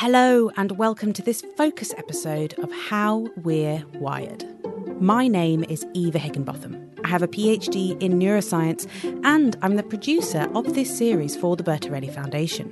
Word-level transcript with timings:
Hello, 0.00 0.50
and 0.58 0.72
welcome 0.72 1.14
to 1.14 1.22
this 1.22 1.42
focus 1.56 1.94
episode 1.96 2.52
of 2.58 2.70
How 2.70 3.28
We're 3.38 3.82
Wired. 3.94 4.44
My 5.00 5.26
name 5.26 5.64
is 5.70 5.86
Eva 5.94 6.18
Higginbotham. 6.18 6.90
I 7.02 7.08
have 7.08 7.22
a 7.22 7.26
PhD 7.26 7.98
in 8.02 8.18
neuroscience, 8.18 8.86
and 9.24 9.56
I'm 9.62 9.76
the 9.76 9.82
producer 9.82 10.50
of 10.54 10.74
this 10.74 10.94
series 10.94 11.34
for 11.34 11.56
the 11.56 11.64
Bertarelli 11.64 12.12
Foundation. 12.12 12.68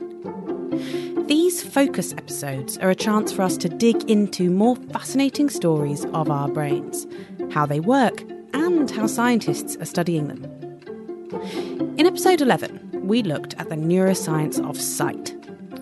These 1.27 1.62
focus 1.62 2.12
episodes 2.12 2.77
are 2.77 2.91
a 2.91 2.95
chance 2.95 3.32
for 3.32 3.41
us 3.41 3.56
to 3.56 3.70
dig 3.70 4.11
into 4.11 4.50
more 4.50 4.77
fascinating 4.77 5.48
stories 5.48 6.04
of 6.12 6.30
our 6.30 6.48
brains, 6.48 7.06
how 7.52 7.64
they 7.64 7.80
work, 7.80 8.22
and 8.52 8.91
how 8.91 9.06
scientists 9.06 9.79
are 9.79 9.86
studying 9.86 10.29
them. 10.29 10.45
In 11.96 12.04
episode 12.04 12.43
11, 12.43 13.06
we 13.06 13.22
looked 13.22 13.54
at 13.54 13.70
the 13.70 13.77
neuroscience 13.77 14.62
of 14.68 14.79
sight 14.79 15.34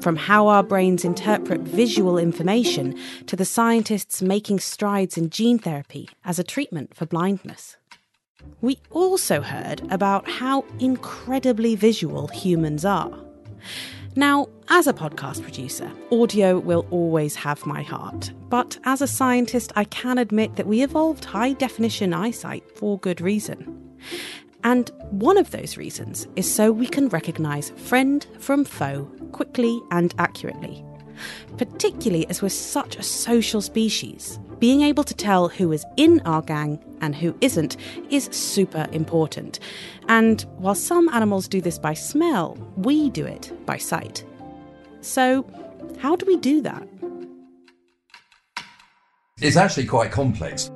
from 0.03 0.17
how 0.17 0.49
our 0.49 0.63
brains 0.63 1.05
interpret 1.05 1.61
visual 1.61 2.19
information 2.19 2.99
to 3.27 3.37
the 3.37 3.45
scientists 3.45 4.21
making 4.21 4.59
strides 4.59 5.17
in 5.17 5.31
gene 5.31 5.59
therapy 5.59 6.09
as 6.25 6.39
a 6.39 6.45
treatment 6.45 6.95
for 6.95 7.07
blindness. 7.07 7.77
We 8.61 8.79
also 8.91 9.41
heard 9.41 9.83
about 9.91 10.29
how 10.29 10.65
incredibly 10.81 11.77
visual 11.77 12.27
humans 12.29 12.85
are. 12.85 13.17
Now, 14.17 14.49
as 14.69 14.87
a 14.87 14.93
podcast 14.93 15.43
producer, 15.43 15.91
audio 16.11 16.59
will 16.59 16.87
always 16.91 17.35
have 17.37 17.65
my 17.65 17.83
heart. 17.83 18.33
But 18.51 18.77
as 18.85 19.01
a 19.01 19.07
scientist, 19.07 19.73
I 19.75 19.85
can 19.85 20.19
admit 20.19 20.57
that 20.57 20.67
we 20.67 20.83
evolved 20.83 21.25
high 21.25 21.53
definition 21.53 22.13
eyesight 22.13 22.65
for 22.77 22.99
good 22.99 23.21
reason. 23.21 23.97
And 24.65 24.91
one 25.11 25.37
of 25.37 25.51
those 25.51 25.77
reasons 25.77 26.27
is 26.37 26.53
so 26.53 26.71
we 26.71 26.87
can 26.87 27.09
recognise 27.09 27.71
friend 27.71 28.27
from 28.39 28.65
foe 28.65 29.05
quickly 29.33 29.81
and 29.91 30.15
accurately. 30.19 30.85
Particularly 31.57 32.27
as 32.29 32.43
we're 32.43 32.49
such 32.49 32.97
a 32.97 33.03
social 33.03 33.61
species, 33.61 34.39
being 34.59 34.83
able 34.83 35.05
to 35.05 35.15
tell 35.15 35.49
who 35.49 35.73
is 35.73 35.85
in 35.97 36.21
our 36.25 36.43
gang 36.43 36.79
and 37.01 37.15
who 37.15 37.37
isn't 37.41 37.77
is 38.11 38.29
super 38.31 38.87
important. 38.93 39.59
And 40.09 40.43
while 40.59 40.75
some 40.75 41.09
animals 41.09 41.49
do 41.49 41.61
this 41.61 41.79
by 41.79 41.95
smell, 41.95 42.57
we 42.77 43.11
do 43.11 43.27
it 43.27 43.53
by 43.67 43.77
sight. 43.77 44.25
So, 45.01 45.45
how 45.99 46.15
do 46.17 46.27
we 46.27 46.37
do 46.37 46.61
that? 46.63 46.87
It's 49.41 49.57
actually 49.57 49.87
quite 49.87 50.13
complex. 50.13 50.71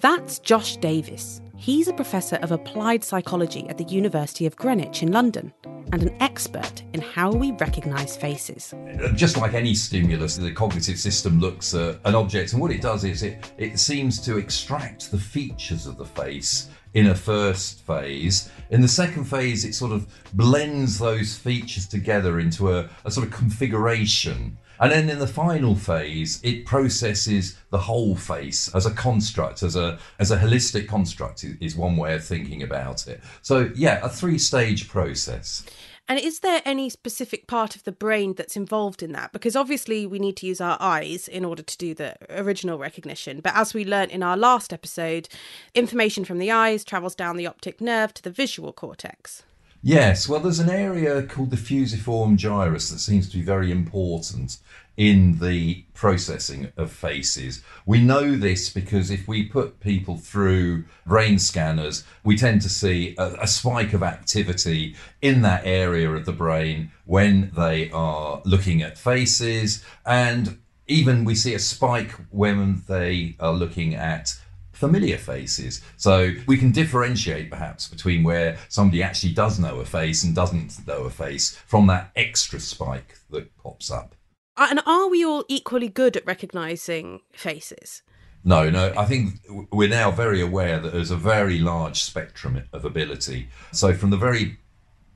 That's 0.00 0.38
Josh 0.38 0.78
Davis. 0.78 1.42
He's 1.60 1.88
a 1.88 1.92
professor 1.92 2.36
of 2.36 2.52
applied 2.52 3.02
psychology 3.02 3.68
at 3.68 3.78
the 3.78 3.84
University 3.84 4.46
of 4.46 4.54
Greenwich 4.54 5.02
in 5.02 5.10
London 5.10 5.52
and 5.92 6.04
an 6.04 6.16
expert 6.20 6.84
in 6.92 7.00
how 7.00 7.32
we 7.32 7.50
recognise 7.50 8.16
faces. 8.16 8.72
Just 9.16 9.36
like 9.36 9.54
any 9.54 9.74
stimulus, 9.74 10.36
the 10.36 10.52
cognitive 10.52 10.98
system 10.98 11.40
looks 11.40 11.74
at 11.74 11.98
an 12.04 12.14
object, 12.14 12.52
and 12.52 12.62
what 12.62 12.70
it 12.70 12.80
does 12.80 13.02
is 13.02 13.24
it, 13.24 13.52
it 13.58 13.80
seems 13.80 14.20
to 14.20 14.36
extract 14.38 15.10
the 15.10 15.18
features 15.18 15.88
of 15.88 15.98
the 15.98 16.04
face 16.04 16.68
in 16.94 17.08
a 17.08 17.14
first 17.14 17.84
phase. 17.84 18.50
In 18.70 18.80
the 18.80 18.86
second 18.86 19.24
phase, 19.24 19.64
it 19.64 19.74
sort 19.74 19.90
of 19.90 20.06
blends 20.34 20.96
those 20.96 21.36
features 21.36 21.88
together 21.88 22.38
into 22.38 22.72
a, 22.72 22.88
a 23.04 23.10
sort 23.10 23.26
of 23.26 23.32
configuration. 23.32 24.56
And 24.80 24.92
then 24.92 25.10
in 25.10 25.18
the 25.18 25.26
final 25.26 25.74
phase, 25.74 26.40
it 26.42 26.66
processes 26.66 27.58
the 27.70 27.78
whole 27.78 28.16
face 28.16 28.74
as 28.74 28.86
a 28.86 28.90
construct, 28.90 29.62
as 29.62 29.76
a 29.76 29.98
as 30.18 30.30
a 30.30 30.38
holistic 30.38 30.88
construct 30.88 31.44
is 31.60 31.76
one 31.76 31.96
way 31.96 32.14
of 32.14 32.24
thinking 32.24 32.62
about 32.62 33.06
it. 33.06 33.20
So 33.42 33.70
yeah, 33.74 34.00
a 34.02 34.08
three 34.08 34.38
stage 34.38 34.88
process. 34.88 35.64
And 36.10 36.18
is 36.18 36.40
there 36.40 36.62
any 36.64 36.88
specific 36.88 37.46
part 37.46 37.76
of 37.76 37.84
the 37.84 37.92
brain 37.92 38.32
that's 38.32 38.56
involved 38.56 39.02
in 39.02 39.12
that? 39.12 39.30
Because 39.30 39.54
obviously 39.54 40.06
we 40.06 40.18
need 40.18 40.38
to 40.38 40.46
use 40.46 40.58
our 40.58 40.78
eyes 40.80 41.28
in 41.28 41.44
order 41.44 41.62
to 41.62 41.76
do 41.76 41.92
the 41.94 42.16
original 42.30 42.78
recognition. 42.78 43.40
But 43.40 43.54
as 43.54 43.74
we 43.74 43.84
learnt 43.84 44.10
in 44.10 44.22
our 44.22 44.36
last 44.36 44.72
episode, 44.72 45.28
information 45.74 46.24
from 46.24 46.38
the 46.38 46.50
eyes 46.50 46.82
travels 46.82 47.14
down 47.14 47.36
the 47.36 47.46
optic 47.46 47.82
nerve 47.82 48.14
to 48.14 48.22
the 48.22 48.30
visual 48.30 48.72
cortex. 48.72 49.42
Yes, 49.82 50.28
well, 50.28 50.40
there's 50.40 50.58
an 50.58 50.70
area 50.70 51.22
called 51.22 51.50
the 51.50 51.56
fusiform 51.56 52.36
gyrus 52.36 52.90
that 52.90 52.98
seems 52.98 53.28
to 53.28 53.36
be 53.36 53.44
very 53.44 53.70
important 53.70 54.58
in 54.96 55.38
the 55.38 55.84
processing 55.94 56.72
of 56.76 56.90
faces. 56.90 57.62
We 57.86 58.02
know 58.02 58.34
this 58.34 58.70
because 58.70 59.12
if 59.12 59.28
we 59.28 59.44
put 59.44 59.78
people 59.78 60.18
through 60.18 60.86
brain 61.06 61.38
scanners, 61.38 62.02
we 62.24 62.36
tend 62.36 62.62
to 62.62 62.68
see 62.68 63.14
a, 63.16 63.36
a, 63.42 63.46
spike 63.46 63.92
of 63.92 64.02
activity 64.02 64.96
in 65.22 65.42
that 65.42 65.64
area 65.64 66.10
of 66.10 66.26
the 66.26 66.32
brain 66.32 66.90
when 67.04 67.52
they 67.54 67.88
are 67.92 68.42
looking 68.44 68.82
at 68.82 68.98
faces. 68.98 69.84
And 70.04 70.58
even 70.88 71.24
we 71.24 71.36
see 71.36 71.54
a 71.54 71.60
spike 71.60 72.12
when 72.30 72.82
they 72.88 73.36
are 73.38 73.52
looking 73.52 73.94
at 73.94 74.36
familiar 74.78 75.18
faces. 75.18 75.80
So 75.96 76.32
we 76.46 76.56
can 76.56 76.70
differentiate 76.70 77.50
perhaps 77.50 77.88
between 77.88 78.22
where 78.22 78.58
somebody 78.68 79.02
actually 79.02 79.32
does 79.32 79.58
know 79.58 79.80
a 79.80 79.84
face 79.84 80.22
and 80.22 80.34
doesn't 80.34 80.86
know 80.86 81.02
a 81.02 81.10
face 81.10 81.56
from 81.66 81.88
that 81.88 82.12
extra 82.14 82.60
spike 82.60 83.16
that 83.30 83.54
pops 83.56 83.90
up. 83.90 84.14
And 84.56 84.80
are 84.86 85.08
we 85.08 85.24
all 85.24 85.44
equally 85.48 85.88
good 85.88 86.16
at 86.16 86.26
recognizing 86.26 87.20
faces? 87.32 88.02
No, 88.44 88.70
no. 88.70 88.92
I 88.96 89.04
think 89.04 89.34
we're 89.72 89.88
now 89.88 90.10
very 90.10 90.40
aware 90.40 90.78
that 90.78 90.92
there's 90.92 91.10
a 91.10 91.16
very 91.16 91.58
large 91.58 92.02
spectrum 92.02 92.62
of 92.72 92.84
ability. 92.84 93.48
So, 93.72 93.92
from 93.94 94.10
the 94.10 94.16
very 94.16 94.58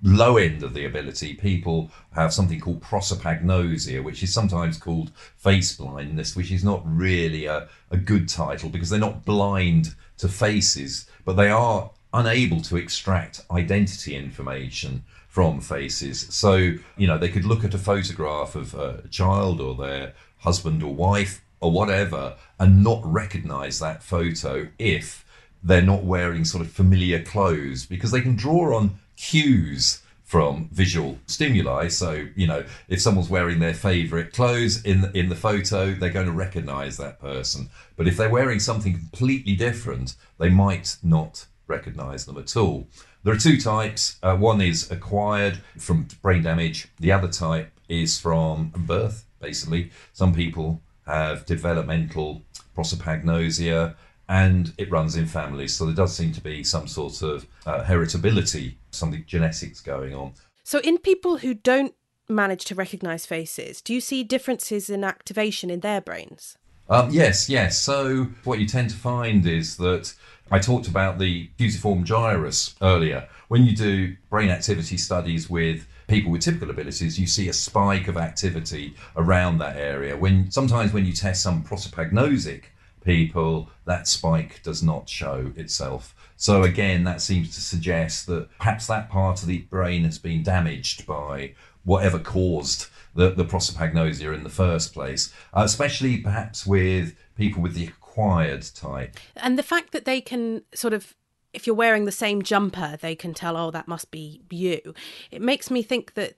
low 0.02 0.36
end 0.36 0.62
of 0.62 0.74
the 0.74 0.84
ability, 0.84 1.34
people 1.34 1.90
have 2.12 2.32
something 2.32 2.60
called 2.60 2.82
prosopagnosia, 2.82 4.02
which 4.02 4.22
is 4.22 4.34
sometimes 4.34 4.76
called 4.76 5.12
face 5.36 5.76
blindness, 5.76 6.34
which 6.34 6.50
is 6.50 6.64
not 6.64 6.82
really 6.84 7.46
a, 7.46 7.68
a 7.90 7.96
good 7.96 8.28
title 8.28 8.68
because 8.68 8.90
they're 8.90 8.98
not 8.98 9.24
blind 9.24 9.94
to 10.18 10.28
faces, 10.28 11.08
but 11.24 11.34
they 11.34 11.50
are 11.50 11.90
unable 12.12 12.60
to 12.60 12.76
extract 12.76 13.44
identity 13.50 14.14
information 14.16 15.04
from 15.28 15.60
faces. 15.60 16.26
So, 16.30 16.74
you 16.96 17.06
know, 17.06 17.16
they 17.16 17.28
could 17.28 17.44
look 17.44 17.64
at 17.64 17.74
a 17.74 17.78
photograph 17.78 18.54
of 18.54 18.74
a 18.74 19.08
child 19.08 19.60
or 19.60 19.74
their 19.74 20.14
husband 20.38 20.82
or 20.82 20.92
wife 20.92 21.42
or 21.60 21.70
whatever 21.70 22.34
and 22.58 22.82
not 22.82 23.00
recognize 23.04 23.78
that 23.78 24.02
photo 24.02 24.68
if 24.78 25.24
they're 25.62 25.80
not 25.80 26.02
wearing 26.02 26.44
sort 26.44 26.62
of 26.62 26.70
familiar 26.70 27.22
clothes 27.22 27.86
because 27.86 28.10
they 28.10 28.20
can 28.20 28.34
draw 28.34 28.76
on 28.76 28.98
cues 29.22 30.02
from 30.24 30.68
visual 30.72 31.18
stimuli. 31.26 31.88
So, 31.88 32.26
you 32.34 32.46
know, 32.46 32.64
if 32.88 33.00
someone's 33.00 33.28
wearing 33.28 33.58
their 33.60 33.74
favorite 33.74 34.32
clothes 34.32 34.82
in 34.82 35.10
in 35.14 35.28
the 35.28 35.36
photo, 35.36 35.92
they're 35.92 36.10
going 36.10 36.26
to 36.26 36.32
recognize 36.32 36.96
that 36.96 37.20
person. 37.20 37.68
But 37.96 38.08
if 38.08 38.16
they're 38.16 38.30
wearing 38.30 38.58
something 38.58 38.94
completely 38.94 39.54
different, 39.54 40.16
they 40.38 40.48
might 40.48 40.96
not 41.02 41.46
recognize 41.66 42.24
them 42.26 42.38
at 42.38 42.56
all. 42.56 42.88
There 43.22 43.34
are 43.34 43.38
two 43.48 43.58
types. 43.60 44.16
Uh, 44.22 44.36
one 44.36 44.60
is 44.60 44.90
acquired 44.90 45.60
from 45.78 46.08
brain 46.22 46.42
damage. 46.42 46.88
The 46.98 47.12
other 47.12 47.28
type 47.28 47.70
is 47.88 48.18
from 48.18 48.72
birth, 48.74 49.26
basically. 49.40 49.90
Some 50.12 50.34
people 50.34 50.80
have 51.06 51.46
developmental 51.46 52.42
prosopagnosia 52.76 53.94
and 54.32 54.72
it 54.78 54.90
runs 54.90 55.14
in 55.14 55.26
families. 55.26 55.74
So 55.74 55.84
there 55.84 55.94
does 55.94 56.16
seem 56.16 56.32
to 56.32 56.40
be 56.40 56.64
some 56.64 56.88
sort 56.88 57.20
of 57.20 57.46
uh, 57.66 57.84
heritability, 57.84 58.76
something 58.90 59.24
genetics 59.26 59.80
going 59.80 60.14
on. 60.14 60.32
So 60.64 60.78
in 60.78 60.96
people 60.96 61.36
who 61.36 61.52
don't 61.52 61.94
manage 62.30 62.64
to 62.66 62.74
recognize 62.74 63.26
faces, 63.26 63.82
do 63.82 63.92
you 63.92 64.00
see 64.00 64.24
differences 64.24 64.88
in 64.88 65.04
activation 65.04 65.68
in 65.68 65.80
their 65.80 66.00
brains? 66.00 66.56
Um, 66.88 67.10
yes, 67.10 67.50
yes. 67.50 67.78
So 67.78 68.24
what 68.44 68.58
you 68.58 68.66
tend 68.66 68.88
to 68.88 68.96
find 68.96 69.46
is 69.46 69.76
that 69.76 70.14
I 70.50 70.58
talked 70.58 70.88
about 70.88 71.18
the 71.18 71.50
fusiform 71.58 72.02
gyrus 72.04 72.74
earlier. 72.80 73.28
When 73.48 73.66
you 73.66 73.76
do 73.76 74.16
brain 74.30 74.48
activity 74.48 74.96
studies 74.96 75.50
with 75.50 75.86
people 76.08 76.32
with 76.32 76.40
typical 76.40 76.70
abilities, 76.70 77.20
you 77.20 77.26
see 77.26 77.50
a 77.50 77.52
spike 77.52 78.08
of 78.08 78.16
activity 78.16 78.94
around 79.14 79.58
that 79.58 79.76
area. 79.76 80.16
When 80.16 80.50
sometimes 80.50 80.94
when 80.94 81.04
you 81.04 81.12
test 81.12 81.42
some 81.42 81.62
prosopagnosic 81.62 82.62
people, 83.04 83.70
that 83.84 84.08
spike 84.08 84.62
does 84.62 84.82
not 84.82 85.08
show 85.08 85.52
itself. 85.56 86.14
So 86.36 86.62
again, 86.62 87.04
that 87.04 87.20
seems 87.20 87.54
to 87.54 87.60
suggest 87.60 88.26
that 88.26 88.48
perhaps 88.58 88.86
that 88.86 89.08
part 89.08 89.42
of 89.42 89.48
the 89.48 89.58
brain 89.58 90.04
has 90.04 90.18
been 90.18 90.42
damaged 90.42 91.06
by 91.06 91.54
whatever 91.84 92.18
caused 92.18 92.86
the, 93.14 93.30
the 93.30 93.44
prosopagnosia 93.44 94.34
in 94.34 94.42
the 94.42 94.50
first 94.50 94.92
place, 94.92 95.32
uh, 95.54 95.62
especially 95.64 96.18
perhaps 96.18 96.66
with 96.66 97.14
people 97.36 97.62
with 97.62 97.74
the 97.74 97.86
acquired 97.86 98.62
type. 98.74 99.16
And 99.36 99.58
the 99.58 99.62
fact 99.62 99.92
that 99.92 100.04
they 100.04 100.20
can 100.20 100.62
sort 100.74 100.94
of 100.94 101.14
if 101.52 101.66
you're 101.66 101.76
wearing 101.76 102.06
the 102.06 102.12
same 102.12 102.42
jumper, 102.42 102.96
they 103.00 103.14
can 103.14 103.34
tell, 103.34 103.56
oh, 103.56 103.70
that 103.70 103.86
must 103.86 104.10
be 104.10 104.40
you. 104.50 104.94
It 105.30 105.42
makes 105.42 105.70
me 105.70 105.82
think 105.82 106.14
that 106.14 106.36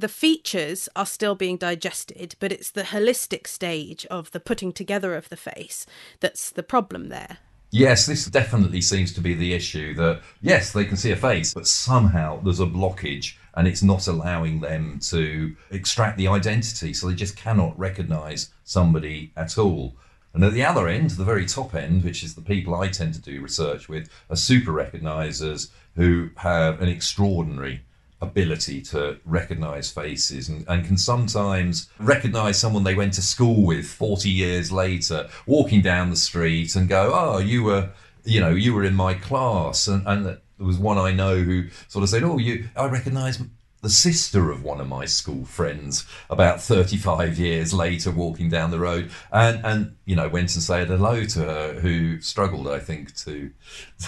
the 0.00 0.08
features 0.08 0.88
are 0.96 1.06
still 1.06 1.34
being 1.34 1.56
digested, 1.56 2.34
but 2.40 2.52
it's 2.52 2.70
the 2.70 2.84
holistic 2.84 3.46
stage 3.46 4.06
of 4.06 4.30
the 4.30 4.40
putting 4.40 4.72
together 4.72 5.14
of 5.14 5.28
the 5.28 5.36
face 5.36 5.86
that's 6.20 6.50
the 6.50 6.62
problem 6.62 7.08
there. 7.08 7.38
Yes, 7.70 8.06
this 8.06 8.24
definitely 8.24 8.80
seems 8.80 9.12
to 9.12 9.20
be 9.20 9.34
the 9.34 9.52
issue 9.52 9.94
that, 9.94 10.22
yes, 10.40 10.72
they 10.72 10.84
can 10.84 10.96
see 10.96 11.12
a 11.12 11.16
face, 11.16 11.54
but 11.54 11.68
somehow 11.68 12.40
there's 12.42 12.60
a 12.60 12.66
blockage 12.66 13.36
and 13.54 13.68
it's 13.68 13.82
not 13.82 14.08
allowing 14.08 14.60
them 14.60 14.98
to 15.02 15.54
extract 15.70 16.16
the 16.16 16.28
identity. 16.28 16.94
So 16.94 17.08
they 17.08 17.14
just 17.14 17.36
cannot 17.36 17.78
recognize 17.78 18.50
somebody 18.64 19.32
at 19.36 19.56
all. 19.56 19.94
And 20.32 20.42
at 20.44 20.52
the 20.52 20.64
other 20.64 20.88
end, 20.88 21.10
the 21.10 21.24
very 21.24 21.46
top 21.46 21.74
end, 21.74 22.04
which 22.04 22.24
is 22.24 22.34
the 22.34 22.40
people 22.40 22.74
I 22.74 22.88
tend 22.88 23.14
to 23.14 23.20
do 23.20 23.40
research 23.40 23.88
with, 23.88 24.08
are 24.30 24.36
super 24.36 24.72
recognizers 24.72 25.70
who 25.94 26.30
have 26.36 26.80
an 26.80 26.88
extraordinary 26.88 27.82
ability 28.20 28.82
to 28.82 29.18
recognize 29.24 29.90
faces 29.90 30.48
and, 30.48 30.64
and, 30.68 30.84
can 30.84 30.98
sometimes 30.98 31.88
recognize 31.98 32.58
someone 32.58 32.84
they 32.84 32.94
went 32.94 33.14
to 33.14 33.22
school 33.22 33.64
with 33.64 33.86
40 33.86 34.28
years 34.28 34.70
later 34.70 35.28
walking 35.46 35.80
down 35.80 36.10
the 36.10 36.16
street 36.16 36.74
and 36.76 36.88
go 36.88 37.12
oh 37.14 37.38
you 37.38 37.62
were 37.62 37.90
you 38.24 38.40
know 38.40 38.50
you 38.50 38.74
were 38.74 38.84
in 38.84 38.94
my 38.94 39.14
class. 39.14 39.88
And, 39.88 40.06
and 40.06 40.26
there 40.26 40.38
was 40.58 40.78
one 40.78 40.98
i 40.98 41.12
know 41.12 41.38
who 41.38 41.68
sort 41.88 42.02
of 42.02 42.08
said 42.08 42.22
oh 42.22 42.38
you 42.38 42.68
i 42.76 42.86
recognize 42.86 43.42
the 43.82 43.90
sister 43.90 44.50
of 44.50 44.62
one 44.62 44.80
of 44.80 44.86
my 44.88 45.06
school 45.06 45.44
friends 45.46 46.06
about 46.28 46.60
35 46.60 47.38
years 47.38 47.72
later 47.72 48.10
walking 48.10 48.50
down 48.50 48.70
the 48.70 48.78
road. 48.78 49.10
And 49.32 49.64
and 49.64 49.96
you 50.04 50.16
know 50.16 50.28
went 50.28 50.54
and 50.54 50.62
said 50.62 50.88
hello 50.88 51.24
to 51.24 51.40
her 51.40 51.80
who 51.80 52.20
struggled 52.20 52.68
i 52.68 52.78
think 52.78 53.16
to 53.18 53.50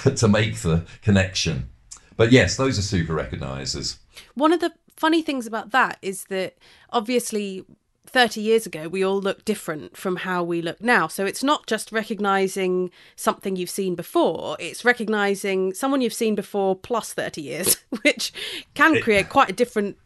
to 0.17 0.29
make 0.29 0.57
the 0.57 0.85
connection. 1.01 1.71
But 2.17 2.33
yes 2.33 2.57
those 2.57 2.79
are 2.79 2.83
super 2.83 3.15
recognizers 3.15 3.97
one 4.35 4.53
of 4.53 4.61
the 4.61 4.73
funny 4.97 5.23
things 5.23 5.47
about 5.47 5.71
that 5.71 5.99
is 6.03 6.25
that 6.25 6.57
obviously 6.91 7.65
30 8.07 8.41
years 8.41 8.67
ago, 8.67 8.89
we 8.89 9.03
all 9.03 9.21
look 9.21 9.45
different 9.45 9.97
from 9.97 10.17
how 10.17 10.43
we 10.43 10.61
look 10.61 10.81
now. 10.83 11.09
So 11.09 11.25
it's 11.25 11.43
not 11.43 11.67
just 11.67 11.91
recognizing 11.93 12.91
something 13.17 13.57
you've 13.57 13.71
seen 13.71 13.95
before, 13.95 14.57
it's 14.61 14.85
recognizing 14.85 15.73
someone 15.73 16.03
you've 16.03 16.13
seen 16.13 16.35
before 16.35 16.77
plus 16.77 17.13
30 17.15 17.41
years, 17.41 17.77
which 18.03 18.33
can 18.75 19.01
create 19.01 19.29
quite 19.29 19.49
a 19.49 19.55
different 19.55 19.97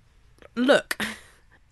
look. 0.54 0.96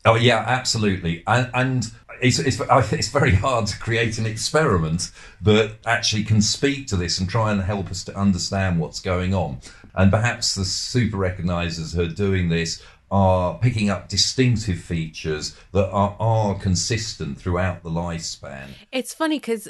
Oh, 0.04 0.16
yeah, 0.16 0.44
absolutely. 0.46 1.22
And, 1.26 1.50
and 1.54 1.86
it's, 2.20 2.38
it's, 2.38 2.60
it's 2.60 3.08
very 3.08 3.34
hard 3.34 3.66
to 3.66 3.78
create 3.78 4.18
an 4.18 4.26
experiment 4.26 5.10
that 5.40 5.76
actually 5.86 6.24
can 6.24 6.42
speak 6.42 6.86
to 6.88 6.96
this 6.96 7.18
and 7.18 7.28
try 7.28 7.52
and 7.52 7.62
help 7.62 7.90
us 7.90 8.04
to 8.04 8.16
understand 8.16 8.78
what's 8.80 9.00
going 9.00 9.34
on. 9.34 9.58
And 9.94 10.10
perhaps 10.10 10.54
the 10.54 10.64
super 10.64 11.16
recognizers 11.16 11.94
who 11.94 12.02
are 12.02 12.08
doing 12.08 12.48
this 12.48 12.82
are 13.10 13.58
picking 13.58 13.90
up 13.90 14.08
distinctive 14.08 14.80
features 14.80 15.56
that 15.72 15.88
are, 15.90 16.16
are 16.18 16.58
consistent 16.58 17.38
throughout 17.38 17.82
the 17.82 17.90
lifespan. 17.90 18.70
It's 18.90 19.14
funny 19.14 19.38
because 19.38 19.68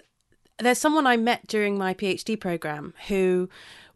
there's 0.58 0.78
someone 0.78 1.06
I 1.06 1.16
met 1.16 1.46
during 1.46 1.76
my 1.76 1.94
PhD 1.94 2.38
program 2.40 2.94
who 3.08 3.48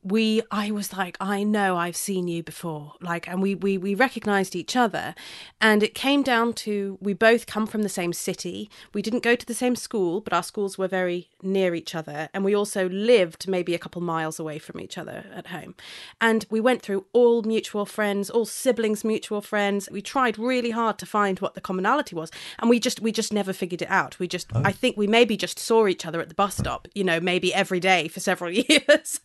we 0.03 0.41
i 0.51 0.71
was 0.71 0.93
like 0.93 1.17
i 1.21 1.43
know 1.43 1.77
i've 1.77 1.97
seen 1.97 2.29
you 2.29 2.43
before. 2.43 2.95
Like 3.01 3.29
and 3.29 3.43
we 3.43 3.55
we 3.55 3.77
we 3.79 3.95
recognized 3.95 4.55
each 4.57 4.77
other. 4.77 5.15
And 5.61 5.83
it 5.83 5.95
came 5.95 6.23
down 6.23 6.53
to 6.65 6.99
we 7.01 7.13
both 7.13 7.47
come 7.47 7.67
from 7.67 7.83
the 7.83 7.89
same 7.89 8.13
city. 8.13 8.71
We 8.95 9.03
didn't 9.03 9.23
go 9.23 9.35
to 9.35 9.47
the 9.47 9.55
same 9.55 9.77
school 9.77 10.21
but 10.21 10.33
our 10.33 10.43
schools 10.43 10.79
were 10.79 10.89
very 10.89 11.29
near 11.43 11.75
each 11.75 11.95
other. 11.95 12.29
And 12.33 12.45
we 12.45 12.55
also 12.55 12.89
lived 12.89 13.49
maybe 13.49 13.75
a 13.75 13.79
couple 13.79 14.01
miles 14.01 14.39
away 14.39 14.59
from 14.59 14.81
each 14.81 14.97
other 14.97 15.25
at 15.35 15.49
home. 15.49 15.75
And 16.21 16.47
we 16.51 16.61
went 16.61 16.83
through 16.83 17.07
all 17.13 17.43
mutual 17.43 17.87
friends 17.87 18.31
all 18.31 18.47
siblings 18.47 19.05
mutual 19.05 19.41
friends. 19.41 19.89
We 19.91 20.03
tried 20.03 20.39
really 20.39 20.71
hard 20.71 20.99
to 20.99 21.07
find 21.07 21.39
what 21.41 21.55
the 21.55 21.61
commonality 21.61 22.15
was. 22.15 22.31
And 22.59 22.71
we 22.71 22.81
just 22.81 23.01
we 23.01 23.13
just 23.13 23.33
never 23.33 23.53
figured 23.53 23.83
it 23.83 23.91
out. 23.91 24.19
We 24.19 24.29
just 24.29 24.49
oh. 24.55 24.63
i 24.65 24.73
think 24.73 24.97
we 24.97 25.07
maybe 25.07 25.37
just 25.37 25.59
saw 25.59 25.87
each 25.87 26.07
other 26.07 26.21
at 26.21 26.29
the 26.29 26.35
bus 26.35 26.57
stop 26.57 26.89
you 26.95 27.05
know 27.05 27.21
maybe 27.21 27.53
every 27.55 27.81
day 27.81 28.09
for 28.09 28.21
several 28.21 28.51
years 28.69 29.21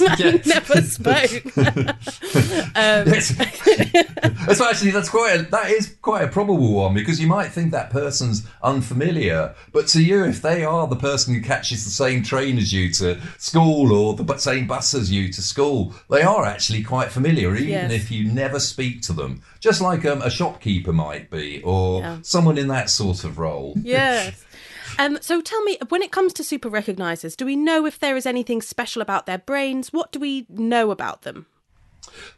yes. 0.00 0.46
never 0.46 0.82
spoke. 0.82 1.56
um, 2.76 3.04
that's 4.46 4.60
actually 4.60 4.90
that's 4.90 5.08
quite 5.08 5.40
a, 5.40 5.42
that 5.50 5.70
is 5.70 5.96
quite 6.02 6.22
a 6.22 6.28
probable 6.28 6.72
one 6.72 6.94
because 6.94 7.20
you 7.20 7.26
might 7.26 7.48
think 7.48 7.70
that 7.72 7.90
person's 7.90 8.46
unfamiliar, 8.62 9.54
but 9.72 9.86
to 9.88 10.02
you, 10.02 10.24
if 10.24 10.42
they 10.42 10.64
are 10.64 10.86
the 10.86 10.96
person 10.96 11.34
who 11.34 11.40
catches 11.40 11.84
the 11.84 11.90
same 11.90 12.22
train 12.22 12.58
as 12.58 12.72
you 12.72 12.92
to 12.92 13.20
school 13.38 13.92
or 13.92 14.14
the 14.14 14.36
same 14.38 14.66
bus 14.66 14.94
as 14.94 15.10
you 15.10 15.32
to 15.32 15.42
school, 15.42 15.94
they 16.10 16.22
are 16.22 16.44
actually 16.44 16.82
quite 16.82 17.10
familiar, 17.10 17.54
even 17.54 17.68
yes. 17.68 17.92
if 17.92 18.10
you 18.10 18.30
never 18.30 18.58
speak 18.60 19.02
to 19.02 19.12
them. 19.12 19.42
Just 19.60 19.80
like 19.80 20.04
um, 20.04 20.22
a 20.22 20.30
shopkeeper 20.30 20.92
might 20.92 21.30
be, 21.30 21.62
or 21.62 22.00
yeah. 22.00 22.18
someone 22.22 22.58
in 22.58 22.68
that 22.68 22.90
sort 22.90 23.24
of 23.24 23.38
role. 23.38 23.74
Yes. 23.82 24.44
Um, 24.98 25.18
so 25.20 25.40
tell 25.40 25.62
me, 25.62 25.78
when 25.88 26.02
it 26.02 26.12
comes 26.12 26.32
to 26.34 26.44
super 26.44 26.70
recognizers, 26.70 27.36
do 27.36 27.44
we 27.44 27.56
know 27.56 27.86
if 27.86 27.98
there 27.98 28.16
is 28.16 28.26
anything 28.26 28.62
special 28.62 29.02
about 29.02 29.26
their 29.26 29.38
brains? 29.38 29.92
What 29.92 30.12
do 30.12 30.20
we 30.20 30.46
know 30.48 30.90
about 30.90 31.22
them? 31.22 31.46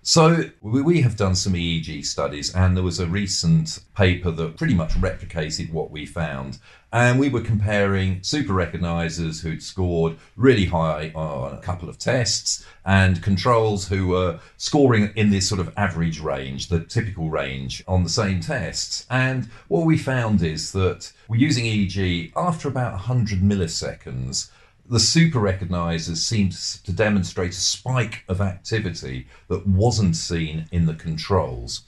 So 0.02 0.50
we 0.60 1.00
have 1.00 1.16
done 1.16 1.34
some 1.34 1.54
EEG 1.54 2.04
studies, 2.04 2.54
and 2.54 2.76
there 2.76 2.84
was 2.84 3.00
a 3.00 3.06
recent 3.06 3.80
paper 3.96 4.30
that 4.30 4.56
pretty 4.56 4.74
much 4.74 4.92
replicated 4.94 5.72
what 5.72 5.90
we 5.90 6.04
found. 6.04 6.58
And 6.92 7.18
we 7.18 7.28
were 7.28 7.40
comparing 7.40 8.22
super 8.22 8.52
recognizers 8.52 9.42
who'd 9.42 9.62
scored 9.62 10.16
really 10.36 10.66
high 10.66 11.10
on 11.14 11.54
a 11.54 11.60
couple 11.60 11.88
of 11.88 11.98
tests 11.98 12.64
and 12.84 13.20
controls 13.20 13.88
who 13.88 14.08
were 14.08 14.38
scoring 14.58 15.10
in 15.16 15.30
this 15.30 15.48
sort 15.48 15.60
of 15.60 15.72
average 15.76 16.20
range, 16.20 16.68
the 16.68 16.84
typical 16.84 17.30
range 17.30 17.82
on 17.88 18.04
the 18.04 18.10
same 18.10 18.40
tests. 18.40 19.06
And 19.10 19.46
what 19.66 19.86
we 19.86 19.98
found 19.98 20.42
is 20.42 20.70
that 20.72 21.10
we're 21.26 21.40
using 21.40 21.64
EEG 21.64 22.32
after 22.36 22.68
about 22.68 22.92
100 22.92 23.40
milliseconds 23.40 24.50
the 24.88 25.00
super 25.00 25.40
recognizers 25.40 26.18
seemed 26.18 26.52
to 26.52 26.92
demonstrate 26.92 27.52
a 27.52 27.54
spike 27.54 28.24
of 28.28 28.40
activity 28.40 29.26
that 29.48 29.66
wasn't 29.66 30.16
seen 30.16 30.66
in 30.72 30.86
the 30.86 30.94
controls. 30.94 31.82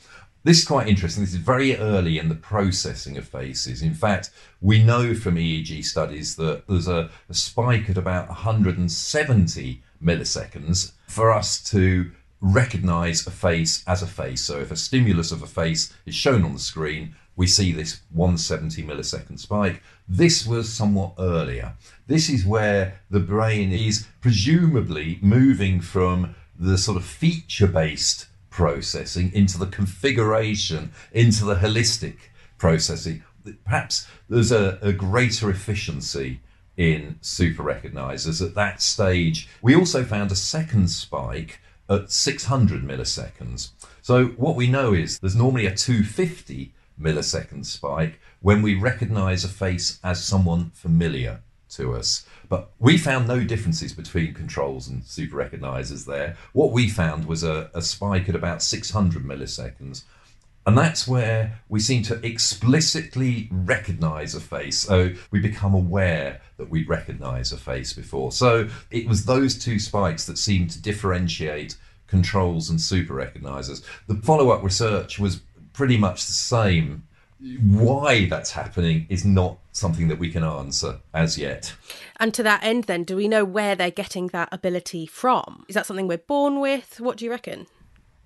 This 0.44 0.60
is 0.60 0.64
quite 0.64 0.86
interesting. 0.86 1.24
This 1.24 1.34
is 1.34 1.40
very 1.40 1.76
early 1.76 2.18
in 2.18 2.28
the 2.28 2.36
processing 2.36 3.18
of 3.18 3.26
faces. 3.26 3.82
In 3.82 3.94
fact, 3.94 4.30
we 4.60 4.82
know 4.82 5.12
from 5.12 5.34
EEG 5.34 5.84
studies 5.84 6.36
that 6.36 6.68
there's 6.68 6.86
a, 6.86 7.10
a 7.28 7.34
spike 7.34 7.90
at 7.90 7.98
about 7.98 8.28
170 8.28 9.82
milliseconds 10.02 10.92
for 11.08 11.32
us 11.32 11.62
to 11.70 12.12
recognize 12.40 13.26
a 13.26 13.30
face 13.30 13.82
as 13.86 14.02
a 14.02 14.06
face. 14.06 14.42
So 14.42 14.60
if 14.60 14.70
a 14.70 14.76
stimulus 14.76 15.32
of 15.32 15.42
a 15.42 15.46
face 15.46 15.92
is 16.06 16.14
shown 16.14 16.44
on 16.44 16.52
the 16.52 16.60
screen, 16.60 17.16
we 17.34 17.46
see 17.46 17.72
this 17.72 18.00
170 18.12 18.82
millisecond 18.84 19.40
spike. 19.40 19.82
This 20.08 20.46
was 20.46 20.72
somewhat 20.72 21.14
earlier. 21.18 21.74
This 22.06 22.28
is 22.28 22.46
where 22.46 23.00
the 23.10 23.20
brain 23.20 23.72
is 23.72 24.06
presumably 24.20 25.18
moving 25.20 25.80
from 25.80 26.36
the 26.56 26.78
sort 26.78 26.96
of 26.96 27.04
feature 27.04 27.66
based 27.66 28.26
processing 28.48 29.32
into 29.34 29.58
the 29.58 29.66
configuration, 29.66 30.92
into 31.12 31.44
the 31.44 31.56
holistic 31.56 32.16
processing. 32.56 33.24
Perhaps 33.64 34.06
there's 34.28 34.52
a, 34.52 34.78
a 34.80 34.92
greater 34.92 35.50
efficiency 35.50 36.40
in 36.76 37.18
super 37.20 37.64
recognizers 37.64 38.44
at 38.44 38.54
that 38.54 38.80
stage. 38.80 39.48
We 39.60 39.74
also 39.74 40.04
found 40.04 40.30
a 40.30 40.36
second 40.36 40.88
spike 40.88 41.60
at 41.88 42.10
600 42.12 42.82
milliseconds. 42.82 43.70
So 44.02 44.26
what 44.36 44.56
we 44.56 44.68
know 44.68 44.92
is 44.92 45.18
there's 45.18 45.36
normally 45.36 45.66
a 45.66 45.74
250 45.74 46.72
millisecond 47.00 47.66
spike 47.66 48.20
when 48.46 48.62
we 48.62 48.76
recognize 48.76 49.42
a 49.42 49.48
face 49.48 49.98
as 50.04 50.22
someone 50.22 50.70
familiar 50.70 51.40
to 51.68 51.92
us. 51.92 52.24
But 52.48 52.70
we 52.78 52.96
found 52.96 53.26
no 53.26 53.42
differences 53.42 53.92
between 53.92 54.34
controls 54.34 54.86
and 54.86 55.02
super 55.02 55.34
recognizers 55.34 56.06
there. 56.06 56.36
What 56.52 56.70
we 56.70 56.88
found 56.88 57.24
was 57.24 57.42
a, 57.42 57.68
a 57.74 57.82
spike 57.82 58.28
at 58.28 58.36
about 58.36 58.62
600 58.62 59.24
milliseconds. 59.24 60.04
And 60.64 60.78
that's 60.78 61.08
where 61.08 61.58
we 61.68 61.80
seem 61.80 62.04
to 62.04 62.24
explicitly 62.24 63.48
recognize 63.50 64.36
a 64.36 64.40
face. 64.40 64.78
So 64.78 65.14
we 65.32 65.40
become 65.40 65.74
aware 65.74 66.40
that 66.56 66.70
we 66.70 66.86
recognize 66.86 67.50
a 67.50 67.56
face 67.56 67.94
before. 67.94 68.30
So 68.30 68.68
it 68.92 69.08
was 69.08 69.24
those 69.24 69.58
two 69.58 69.80
spikes 69.80 70.24
that 70.26 70.38
seemed 70.38 70.70
to 70.70 70.80
differentiate 70.80 71.76
controls 72.06 72.70
and 72.70 72.80
super 72.80 73.14
recognizers. 73.14 73.82
The 74.06 74.22
follow 74.22 74.50
up 74.50 74.62
research 74.62 75.18
was 75.18 75.40
pretty 75.72 75.96
much 75.96 76.26
the 76.26 76.32
same. 76.32 77.08
Why 77.38 78.26
that's 78.26 78.52
happening 78.52 79.06
is 79.08 79.24
not 79.24 79.58
something 79.72 80.08
that 80.08 80.18
we 80.18 80.30
can 80.30 80.42
answer 80.42 81.00
as 81.12 81.36
yet. 81.36 81.74
And 82.18 82.32
to 82.34 82.42
that 82.42 82.64
end, 82.64 82.84
then, 82.84 83.04
do 83.04 83.16
we 83.16 83.28
know 83.28 83.44
where 83.44 83.74
they're 83.74 83.90
getting 83.90 84.28
that 84.28 84.48
ability 84.52 85.06
from? 85.06 85.64
Is 85.68 85.74
that 85.74 85.86
something 85.86 86.08
we're 86.08 86.18
born 86.18 86.60
with? 86.60 86.98
What 86.98 87.18
do 87.18 87.24
you 87.26 87.30
reckon? 87.30 87.66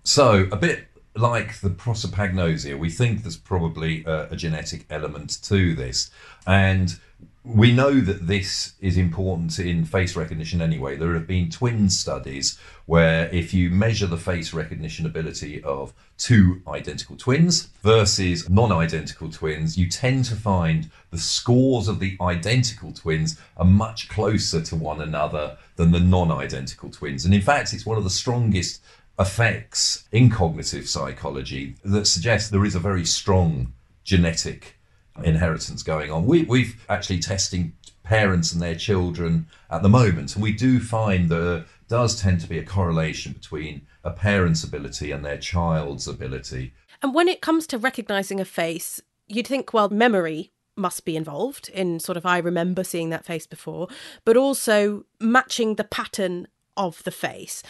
So, 0.05 0.49
a 0.52 0.57
bit 0.57 0.87
like 1.17 1.61
the 1.61 1.71
prosopagnosia, 1.71 2.79
we 2.79 2.88
think 2.88 3.23
there's 3.23 3.37
probably 3.37 4.05
a, 4.05 4.29
a 4.31 4.37
genetic 4.37 4.87
element 4.90 5.43
to 5.45 5.75
this. 5.75 6.11
And 6.47 6.99
we 7.42 7.73
know 7.73 8.00
that 8.00 8.26
this 8.26 8.75
is 8.80 8.99
important 8.99 9.59
in 9.59 9.85
face 9.87 10.14
recognition 10.14 10.61
anyway. 10.61 10.97
There 10.97 11.14
have 11.14 11.26
been 11.26 11.49
twin 11.49 11.88
studies 11.88 12.59
where 12.85 13.30
if 13.30 13.54
you 13.54 13.70
measure 13.70 14.06
the 14.06 14.18
face 14.18 14.52
recognition 14.52 15.06
ability 15.06 15.62
of 15.62 15.94
two 16.18 16.61
identical 16.68 17.16
twins 17.16 17.70
versus 17.82 18.50
non 18.50 18.70
identical 18.70 19.30
twins, 19.30 19.78
you 19.78 19.88
tend 19.88 20.26
to 20.26 20.37
find 20.37 20.90
the 21.11 21.18
scores 21.18 21.88
of 21.88 21.99
the 21.99 22.18
identical 22.20 22.92
twins 22.92 23.38
are 23.56 23.64
much 23.64 24.11
closer 24.11 24.61
to 24.61 24.76
one 24.76 25.00
another 25.00 25.56
than 25.76 25.92
the 25.92 26.00
non 26.00 26.30
identical 26.30 26.90
twins. 26.90 27.25
And 27.25 27.32
in 27.32 27.40
fact, 27.40 27.73
it's 27.73 27.87
one 27.87 27.97
of 27.97 28.04
the 28.04 28.11
strongest 28.11 28.82
effects 29.18 30.06
in 30.12 30.28
cognitive 30.28 30.87
psychology 30.87 31.76
that 31.85 32.06
suggests 32.06 32.50
there 32.50 32.66
is 32.66 32.75
a 32.75 32.80
very 32.80 33.06
strong 33.06 33.73
genetic 34.04 34.80
inheritance 35.23 35.83
going 35.83 36.11
on. 36.11 36.25
We, 36.25 36.45
we've 36.45 36.85
actually 36.88 37.19
testing 37.19 37.73
parents 38.02 38.52
and 38.52 38.61
their 38.61 38.75
children 38.75 39.47
at 39.71 39.83
the 39.83 39.88
moment, 39.88 40.35
and 40.35 40.43
we 40.43 40.52
do 40.52 40.81
find 40.81 41.29
there 41.29 41.64
does 41.88 42.21
tend 42.21 42.40
to 42.40 42.49
be 42.49 42.59
a 42.59 42.64
correlation 42.64 43.33
between 43.33 43.87
a 44.05 44.11
parent's 44.11 44.64
ability 44.64 45.11
and 45.11 45.25
their 45.25 45.38
child's 45.38 46.09
ability. 46.09 46.73
And 47.02 47.14
when 47.14 47.29
it 47.29 47.40
comes 47.40 47.67
to 47.69 47.79
recognizing 47.79 48.40
a 48.40 48.45
face, 48.45 49.00
you'd 49.26 49.47
think, 49.47 49.73
well, 49.73 49.90
memory 49.90 50.52
must 50.76 51.05
be 51.05 51.17
involved 51.17 51.69
in 51.69 52.00
sort 52.00 52.17
of, 52.17 52.25
I 52.25 52.38
remember 52.38 52.85
seeing 52.85 53.11
that 53.11 53.26
face 53.26 53.47
before, 53.47 53.88
but 54.25 54.37
also 54.37 55.05
matching 55.21 55.75
the 55.75 55.85
pattern 55.85 56.49
of 56.76 57.02
the 57.05 57.11
face. 57.11 57.62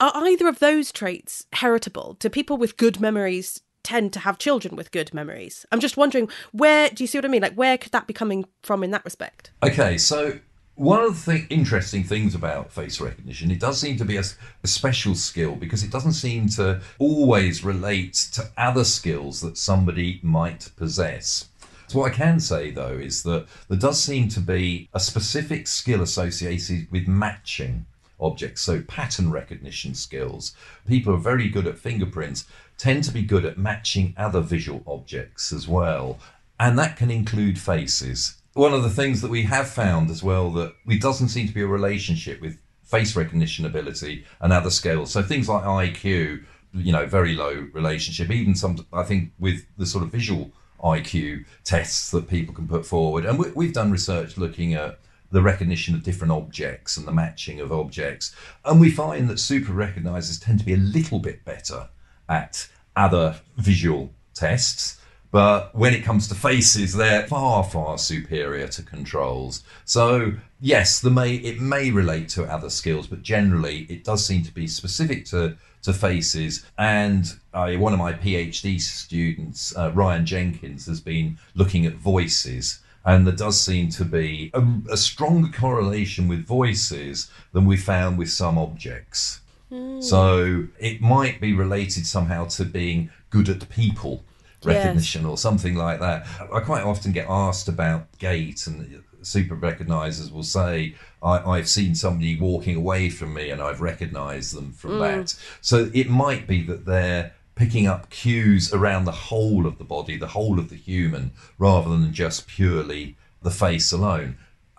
Are 0.00 0.26
either 0.26 0.48
of 0.48 0.58
those 0.58 0.90
traits 0.90 1.46
heritable? 1.52 2.16
Do 2.18 2.28
people 2.28 2.56
with 2.56 2.76
good 2.76 3.00
memories 3.00 3.60
tend 3.84 4.12
to 4.14 4.18
have 4.20 4.38
children 4.38 4.74
with 4.74 4.90
good 4.90 5.14
memories. 5.14 5.64
I'm 5.70 5.80
just 5.80 5.96
wondering 5.96 6.28
where 6.52 6.90
do 6.90 7.04
you 7.04 7.06
see 7.06 7.18
what 7.18 7.24
I 7.24 7.28
mean? 7.28 7.42
Like 7.42 7.54
where 7.54 7.78
could 7.78 7.92
that 7.92 8.06
be 8.06 8.14
coming 8.14 8.46
from 8.62 8.82
in 8.82 8.90
that 8.90 9.04
respect? 9.04 9.50
Okay, 9.62 9.98
so 9.98 10.40
one 10.76 11.00
of 11.00 11.24
the 11.24 11.34
th- 11.34 11.46
interesting 11.50 12.02
things 12.02 12.34
about 12.34 12.72
face 12.72 13.00
recognition, 13.00 13.50
it 13.50 13.60
does 13.60 13.80
seem 13.80 13.96
to 13.98 14.04
be 14.04 14.16
a, 14.16 14.24
a, 14.64 14.66
special 14.66 15.14
skill 15.14 15.54
because 15.54 15.84
it 15.84 15.90
doesn't 15.90 16.14
seem 16.14 16.48
to 16.48 16.80
always 16.98 17.62
relate 17.62 18.14
to 18.32 18.50
other 18.56 18.82
skills 18.82 19.40
that 19.40 19.56
somebody 19.56 20.18
might 20.22 20.70
possess. 20.76 21.48
So, 21.86 22.00
what 22.00 22.12
I 22.12 22.14
can 22.14 22.40
say 22.40 22.70
though 22.70 22.94
is 22.94 23.22
that 23.22 23.46
there 23.68 23.78
does 23.78 24.02
seem 24.02 24.28
to 24.30 24.40
be 24.40 24.88
a 24.92 24.98
specific 24.98 25.68
skill 25.68 26.02
associated 26.02 26.90
with 26.90 27.06
matching 27.06 27.86
objects, 28.20 28.62
so 28.62 28.80
pattern 28.82 29.30
recognition 29.30 29.94
skills. 29.94 30.56
People 30.88 31.14
are 31.14 31.18
very 31.18 31.48
good 31.48 31.66
at 31.66 31.78
fingerprints, 31.78 32.46
tend 32.78 33.04
to 33.04 33.12
be 33.12 33.22
good 33.22 33.44
at 33.44 33.58
matching 33.58 34.14
other 34.16 34.40
visual 34.40 34.82
objects 34.86 35.52
as 35.52 35.68
well, 35.68 36.18
and 36.58 36.78
that 36.78 36.96
can 36.96 37.10
include 37.10 37.58
faces. 37.58 38.40
One 38.54 38.72
of 38.72 38.82
the 38.82 38.90
things 38.90 39.20
that 39.22 39.30
we 39.30 39.42
have 39.42 39.68
found 39.68 40.10
as 40.10 40.22
well 40.22 40.50
that 40.52 40.74
we 40.86 40.98
doesn't 40.98 41.28
seem 41.28 41.48
to 41.48 41.54
be 41.54 41.62
a 41.62 41.66
relationship 41.66 42.40
with 42.40 42.58
face 42.84 43.16
recognition 43.16 43.64
ability 43.64 44.24
and 44.40 44.52
other 44.52 44.70
skills. 44.70 45.10
So 45.10 45.22
things 45.22 45.48
like 45.48 45.64
IQ, 45.64 46.44
you 46.72 46.92
know, 46.92 47.06
very 47.06 47.34
low 47.34 47.66
relationship. 47.72 48.30
Even 48.30 48.54
some, 48.54 48.86
I 48.92 49.02
think, 49.02 49.32
with 49.38 49.66
the 49.76 49.86
sort 49.86 50.04
of 50.04 50.12
visual 50.12 50.52
IQ 50.82 51.44
tests 51.64 52.10
that 52.10 52.28
people 52.28 52.54
can 52.54 52.68
put 52.68 52.86
forward, 52.86 53.24
and 53.24 53.38
we, 53.38 53.66
have 53.66 53.74
done 53.74 53.90
research 53.90 54.36
looking 54.36 54.74
at 54.74 54.98
the 55.32 55.42
recognition 55.42 55.94
of 55.94 56.04
different 56.04 56.32
objects 56.32 56.96
and 56.96 57.08
the 57.08 57.12
matching 57.12 57.58
of 57.58 57.72
objects. 57.72 58.36
And 58.64 58.80
we 58.80 58.90
find 58.90 59.28
that 59.28 59.40
super 59.40 59.72
recognizers 59.72 60.42
tend 60.42 60.60
to 60.60 60.64
be 60.64 60.74
a 60.74 60.78
little 60.78 61.18
bit 61.18 61.44
better 61.44 61.88
at 62.28 62.68
other 62.96 63.40
visual 63.56 64.10
tests. 64.34 65.00
But 65.30 65.74
when 65.74 65.94
it 65.94 66.04
comes 66.04 66.28
to 66.28 66.34
faces, 66.36 66.94
they're 66.94 67.26
far, 67.26 67.64
far 67.64 67.98
superior 67.98 68.68
to 68.68 68.82
controls. 68.82 69.64
So 69.84 70.34
yes, 70.60 71.00
the 71.00 71.10
may 71.10 71.34
it 71.34 71.60
may 71.60 71.90
relate 71.90 72.28
to 72.30 72.44
other 72.44 72.70
skills, 72.70 73.08
but 73.08 73.22
generally 73.22 73.80
it 73.90 74.04
does 74.04 74.24
seem 74.24 74.44
to 74.44 74.54
be 74.54 74.68
specific 74.68 75.24
to 75.26 75.56
to 75.82 75.92
faces. 75.92 76.64
And 76.78 77.26
uh, 77.52 77.72
one 77.72 77.92
of 77.92 77.98
my 77.98 78.12
PhD 78.12 78.80
students, 78.80 79.76
uh, 79.76 79.90
Ryan 79.92 80.24
Jenkins, 80.24 80.86
has 80.86 81.00
been 81.00 81.38
looking 81.54 81.84
at 81.84 81.94
voices 81.94 82.78
and 83.04 83.26
there 83.26 83.34
does 83.34 83.60
seem 83.60 83.90
to 83.90 84.04
be 84.04 84.50
a, 84.54 84.64
a 84.90 84.96
stronger 84.96 85.50
correlation 85.50 86.26
with 86.26 86.46
voices 86.46 87.30
than 87.52 87.66
we 87.66 87.76
found 87.76 88.18
with 88.18 88.30
some 88.30 88.56
objects. 88.56 89.40
Mm. 89.74 90.02
So 90.02 90.68
it 90.78 91.00
might 91.00 91.40
be 91.40 91.52
related 91.52 92.06
somehow 92.06 92.46
to 92.46 92.64
being 92.64 93.10
good 93.30 93.48
at 93.48 93.68
people 93.68 94.24
recognition 94.64 95.22
yes. 95.22 95.28
or 95.28 95.36
something 95.36 95.74
like 95.74 96.00
that. 96.00 96.26
I 96.52 96.60
quite 96.60 96.84
often 96.84 97.12
get 97.12 97.26
asked 97.28 97.68
about 97.68 98.06
gait, 98.18 98.66
and 98.66 99.02
super 99.22 99.56
recognizers 99.56 100.32
will 100.32 100.42
say, 100.42 100.94
I, 101.22 101.56
have 101.56 101.68
seen 101.68 101.94
somebody 101.94 102.38
walking 102.38 102.76
away 102.76 103.08
from 103.08 103.34
me 103.34 103.50
and 103.50 103.62
I've 103.62 103.80
recognized 103.80 104.54
them 104.54 104.72
from 104.72 104.92
mm. 104.92 105.00
that. 105.00 105.34
So 105.60 105.90
it 105.94 106.08
might 106.08 106.46
be 106.46 106.62
that 106.62 106.84
they're 106.84 107.32
picking 107.54 107.86
up 107.86 108.10
cues 108.10 108.72
around 108.72 109.04
the 109.04 109.12
whole 109.12 109.66
of 109.66 109.78
the 109.78 109.84
body, 109.84 110.16
the 110.16 110.28
whole 110.28 110.58
of 110.58 110.68
the 110.68 110.76
human, 110.76 111.32
rather 111.58 111.88
than 111.90 112.12
just 112.12 112.46
purely 112.46 113.16
the 113.42 113.50
face 113.50 113.92
alone. 113.92 114.36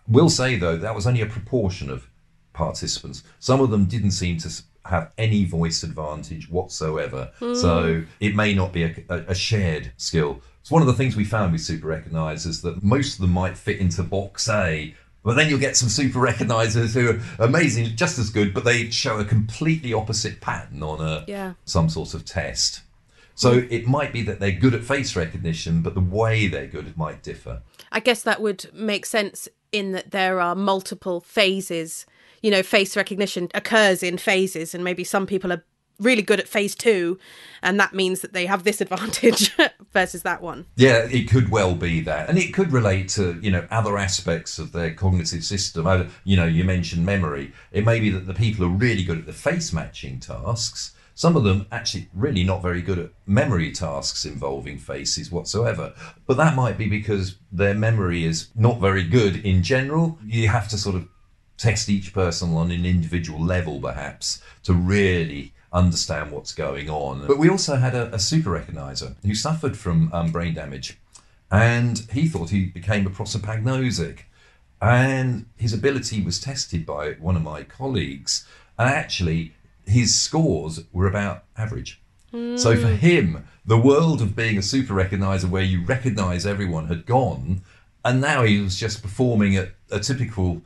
We'll 0.07 0.29
say, 0.29 0.55
though, 0.55 0.77
that 0.77 0.93
was 0.93 1.07
only 1.07 1.21
a 1.21 1.25
proportion 1.25 1.89
of 1.89 2.07
participants. 2.53 3.23
Some 3.39 3.61
of 3.61 3.71
them 3.71 3.85
didn't 3.85 4.11
seem 4.11 4.37
to 4.39 4.49
have 4.85 5.11
any 5.17 5.45
voice 5.45 5.83
advantage 5.83 6.49
whatsoever. 6.49 7.31
Mm. 7.39 7.55
So 7.59 8.03
it 8.19 8.35
may 8.35 8.53
not 8.53 8.71
be 8.71 8.83
a, 8.83 8.93
a, 9.09 9.35
shared 9.35 9.91
skill. 9.97 10.41
It's 10.61 10.71
one 10.71 10.81
of 10.81 10.87
the 10.87 10.93
things 10.93 11.15
we 11.15 11.25
found 11.25 11.51
with 11.51 11.61
super 11.61 11.87
recognizers 11.87 12.61
that 12.61 12.83
most 12.83 13.15
of 13.15 13.21
them 13.21 13.31
might 13.31 13.57
fit 13.57 13.79
into 13.79 14.03
box 14.03 14.47
A, 14.47 14.95
but 15.23 15.35
then 15.35 15.49
you'll 15.49 15.59
get 15.59 15.75
some 15.75 15.89
super 15.89 16.19
recognizers 16.19 16.93
who 16.93 17.09
are 17.09 17.45
amazing, 17.45 17.95
just 17.95 18.19
as 18.19 18.29
good, 18.29 18.53
but 18.53 18.63
they 18.63 18.89
show 18.91 19.17
a 19.17 19.25
completely 19.25 19.91
opposite 19.91 20.39
pattern 20.39 20.83
on 20.83 21.01
a 21.01 21.25
yeah. 21.27 21.53
some 21.65 21.89
sort 21.89 22.13
of 22.13 22.25
test. 22.25 22.81
So 23.33 23.65
it 23.69 23.85
might 23.85 24.13
be 24.13 24.21
that 24.23 24.39
they're 24.39 24.51
good 24.51 24.73
at 24.73 24.83
face 24.83 25.15
recognition, 25.15 25.81
but 25.81 25.93
the 25.93 25.99
way 25.99 26.47
they're 26.47 26.67
good 26.67 26.97
might 26.97 27.21
differ. 27.21 27.61
I 27.91 27.99
guess 27.99 28.23
that 28.23 28.41
would 28.41 28.71
make 28.73 29.05
sense 29.05 29.49
in 29.71 29.91
that 29.91 30.11
there 30.11 30.39
are 30.39 30.55
multiple 30.55 31.19
phases. 31.19 32.05
You 32.41 32.51
know, 32.51 32.63
face 32.63 32.95
recognition 32.95 33.49
occurs 33.53 34.03
in 34.03 34.17
phases, 34.17 34.73
and 34.75 34.83
maybe 34.83 35.03
some 35.03 35.25
people 35.25 35.51
are 35.51 35.63
really 35.99 36.21
good 36.21 36.39
at 36.39 36.47
phase 36.47 36.75
two, 36.75 37.17
and 37.61 37.79
that 37.79 37.93
means 37.93 38.21
that 38.21 38.33
they 38.33 38.45
have 38.45 38.63
this 38.63 38.81
advantage 38.81 39.55
versus 39.93 40.23
that 40.23 40.41
one. 40.41 40.65
Yeah, 40.75 41.07
it 41.09 41.29
could 41.29 41.49
well 41.49 41.75
be 41.75 42.01
that, 42.01 42.29
and 42.29 42.37
it 42.37 42.53
could 42.53 42.71
relate 42.71 43.09
to 43.09 43.39
you 43.41 43.51
know 43.51 43.67
other 43.71 43.97
aspects 43.97 44.59
of 44.59 44.71
their 44.71 44.93
cognitive 44.93 45.43
system. 45.43 46.09
You 46.23 46.37
know, 46.37 46.45
you 46.45 46.63
mentioned 46.63 47.05
memory. 47.05 47.53
It 47.71 47.85
may 47.85 47.99
be 47.99 48.09
that 48.11 48.27
the 48.27 48.33
people 48.33 48.65
are 48.65 48.69
really 48.69 49.03
good 49.03 49.19
at 49.19 49.25
the 49.25 49.33
face 49.33 49.73
matching 49.73 50.19
tasks. 50.19 50.91
Some 51.17 51.37
of 51.37 51.45
them 51.45 51.65
actually 51.71 52.09
really 52.13 52.43
not 52.43 52.61
very 52.61 52.81
good 52.81 52.99
at 52.99 53.11
memory 53.25 53.71
tasks 53.71 54.25
involving 54.25 54.77
faces 54.77 55.31
whatsoever. 55.31 55.93
But 56.27 56.35
that 56.35 56.57
might 56.57 56.77
be 56.77 56.89
because 56.89 57.37
their 57.53 57.73
memory 57.73 58.25
is 58.25 58.49
not 58.53 58.81
very 58.81 59.03
good 59.03 59.37
in 59.37 59.63
general. 59.63 60.19
You 60.25 60.49
have 60.49 60.67
to 60.69 60.77
sort 60.77 60.97
of 60.97 61.07
test 61.57 61.89
each 61.89 62.13
person 62.13 62.53
on 62.53 62.71
an 62.71 62.85
individual 62.85 63.43
level, 63.43 63.79
perhaps, 63.79 64.41
to 64.63 64.73
really 64.73 65.53
understand 65.71 66.31
what's 66.31 66.53
going 66.53 66.89
on. 66.89 67.27
But 67.27 67.37
we 67.37 67.49
also 67.49 67.75
had 67.75 67.95
a, 67.95 68.13
a 68.13 68.19
super 68.19 68.51
recognizer 68.51 69.15
who 69.25 69.35
suffered 69.35 69.77
from 69.77 70.11
um, 70.13 70.31
brain 70.31 70.53
damage, 70.53 70.97
and 71.51 71.99
he 72.11 72.27
thought 72.27 72.49
he 72.49 72.65
became 72.65 73.05
a 73.05 73.09
prosopagnosic. 73.09 74.19
And 74.81 75.45
his 75.55 75.73
ability 75.73 76.21
was 76.21 76.39
tested 76.39 76.85
by 76.85 77.13
one 77.13 77.35
of 77.35 77.41
my 77.41 77.63
colleagues, 77.63 78.45
and 78.77 78.89
actually, 78.89 79.53
his 79.85 80.19
scores 80.19 80.83
were 80.91 81.07
about 81.07 81.45
average. 81.57 82.01
Mm. 82.33 82.59
So 82.59 82.75
for 82.75 82.89
him, 82.89 83.47
the 83.65 83.77
world 83.77 84.21
of 84.21 84.35
being 84.35 84.57
a 84.57 84.61
super 84.61 84.93
recognizer 84.93 85.49
where 85.49 85.63
you 85.63 85.83
recognize 85.85 86.45
everyone 86.45 86.87
had 86.87 87.05
gone, 87.05 87.61
and 88.03 88.19
now 88.19 88.43
he 88.43 88.59
was 88.59 88.77
just 88.77 89.01
performing 89.01 89.55
at 89.55 89.71
a 89.89 89.99
typical 89.99 90.61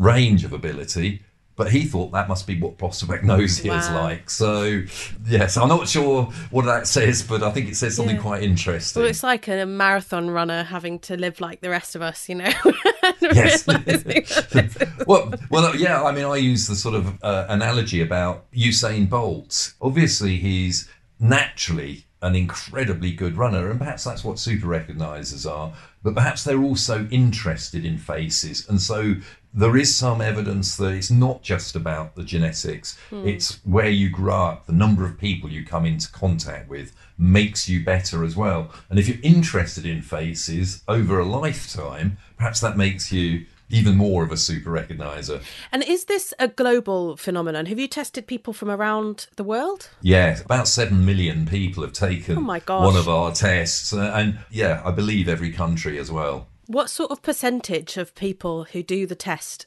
range 0.00 0.44
of 0.44 0.52
ability 0.52 1.22
but 1.60 1.70
he 1.70 1.84
thought 1.84 2.10
that 2.12 2.26
must 2.26 2.46
be 2.46 2.58
what 2.58 2.78
prosopagnosia 2.78 3.68
wow. 3.68 3.78
is 3.78 3.90
like. 3.90 4.30
So, 4.30 4.82
yes, 5.26 5.58
I'm 5.58 5.68
not 5.68 5.88
sure 5.88 6.24
what 6.50 6.64
that 6.64 6.86
says, 6.86 7.22
but 7.22 7.42
I 7.42 7.50
think 7.50 7.68
it 7.68 7.76
says 7.76 7.96
something 7.96 8.16
yeah. 8.16 8.22
quite 8.22 8.42
interesting. 8.42 9.02
Well, 9.02 9.10
it's 9.10 9.22
like 9.22 9.46
a 9.46 9.66
marathon 9.66 10.30
runner 10.30 10.62
having 10.62 11.00
to 11.00 11.18
live 11.18 11.38
like 11.38 11.60
the 11.60 11.68
rest 11.68 11.94
of 11.94 12.00
us, 12.00 12.30
you 12.30 12.36
know. 12.36 12.50
yes. 13.20 13.66
well, 15.06 15.34
well, 15.50 15.76
yeah. 15.76 16.02
I 16.02 16.12
mean, 16.12 16.24
I 16.24 16.36
use 16.36 16.66
the 16.66 16.76
sort 16.76 16.94
of 16.94 17.22
uh, 17.22 17.44
analogy 17.50 18.00
about 18.00 18.50
Usain 18.52 19.06
Bolt. 19.06 19.74
Obviously, 19.82 20.36
he's 20.36 20.88
naturally 21.18 22.06
an 22.22 22.36
incredibly 22.36 23.12
good 23.12 23.36
runner, 23.36 23.70
and 23.70 23.78
perhaps 23.78 24.04
that's 24.04 24.24
what 24.24 24.38
super 24.38 24.66
recognizers 24.66 25.50
are, 25.50 25.74
but 26.02 26.14
perhaps 26.14 26.44
they're 26.44 26.62
also 26.62 27.06
interested 27.10 27.84
in 27.84 27.98
faces. 27.98 28.66
And 28.68 28.80
so 28.80 29.16
there 29.52 29.76
is 29.76 29.94
some 29.94 30.20
evidence 30.20 30.76
that 30.76 30.92
it's 30.92 31.10
not 31.10 31.42
just 31.42 31.74
about 31.74 32.14
the 32.14 32.22
genetics, 32.22 32.96
it's 33.10 33.60
where 33.64 33.88
you 33.88 34.08
grow 34.08 34.44
up, 34.44 34.66
the 34.66 34.72
number 34.72 35.04
of 35.04 35.18
people 35.18 35.50
you 35.50 35.64
come 35.64 35.84
into 35.84 36.10
contact 36.12 36.68
with 36.68 36.94
makes 37.18 37.68
you 37.68 37.84
better 37.84 38.24
as 38.24 38.36
well. 38.36 38.70
And 38.88 38.98
if 38.98 39.08
you're 39.08 39.18
interested 39.22 39.84
in 39.84 40.02
faces 40.02 40.82
over 40.86 41.18
a 41.18 41.24
lifetime, 41.24 42.18
perhaps 42.36 42.60
that 42.60 42.76
makes 42.76 43.10
you 43.12 43.46
even 43.70 43.96
more 43.96 44.24
of 44.24 44.32
a 44.32 44.36
super 44.36 44.70
recognizer. 44.70 45.42
And 45.70 45.84
is 45.84 46.06
this 46.06 46.34
a 46.38 46.48
global 46.48 47.16
phenomenon? 47.16 47.66
Have 47.66 47.78
you 47.78 47.86
tested 47.86 48.26
people 48.26 48.52
from 48.52 48.70
around 48.70 49.28
the 49.36 49.44
world? 49.44 49.90
Yeah, 50.02 50.40
about 50.44 50.66
7 50.68 51.04
million 51.06 51.46
people 51.46 51.82
have 51.84 51.92
taken 51.92 52.36
Oh 52.36 52.80
one 52.80 52.96
of 52.96 53.08
our 53.08 53.32
tests. 53.32 53.92
Uh, 53.92 54.12
and 54.14 54.40
yeah, 54.50 54.82
I 54.84 54.90
believe 54.90 55.28
every 55.28 55.52
country 55.52 55.98
as 55.98 56.10
well. 56.10 56.48
What 56.70 56.88
sort 56.88 57.10
of 57.10 57.20
percentage 57.20 57.96
of 57.96 58.14
people 58.14 58.62
who 58.62 58.84
do 58.84 59.04
the 59.04 59.16
test 59.16 59.66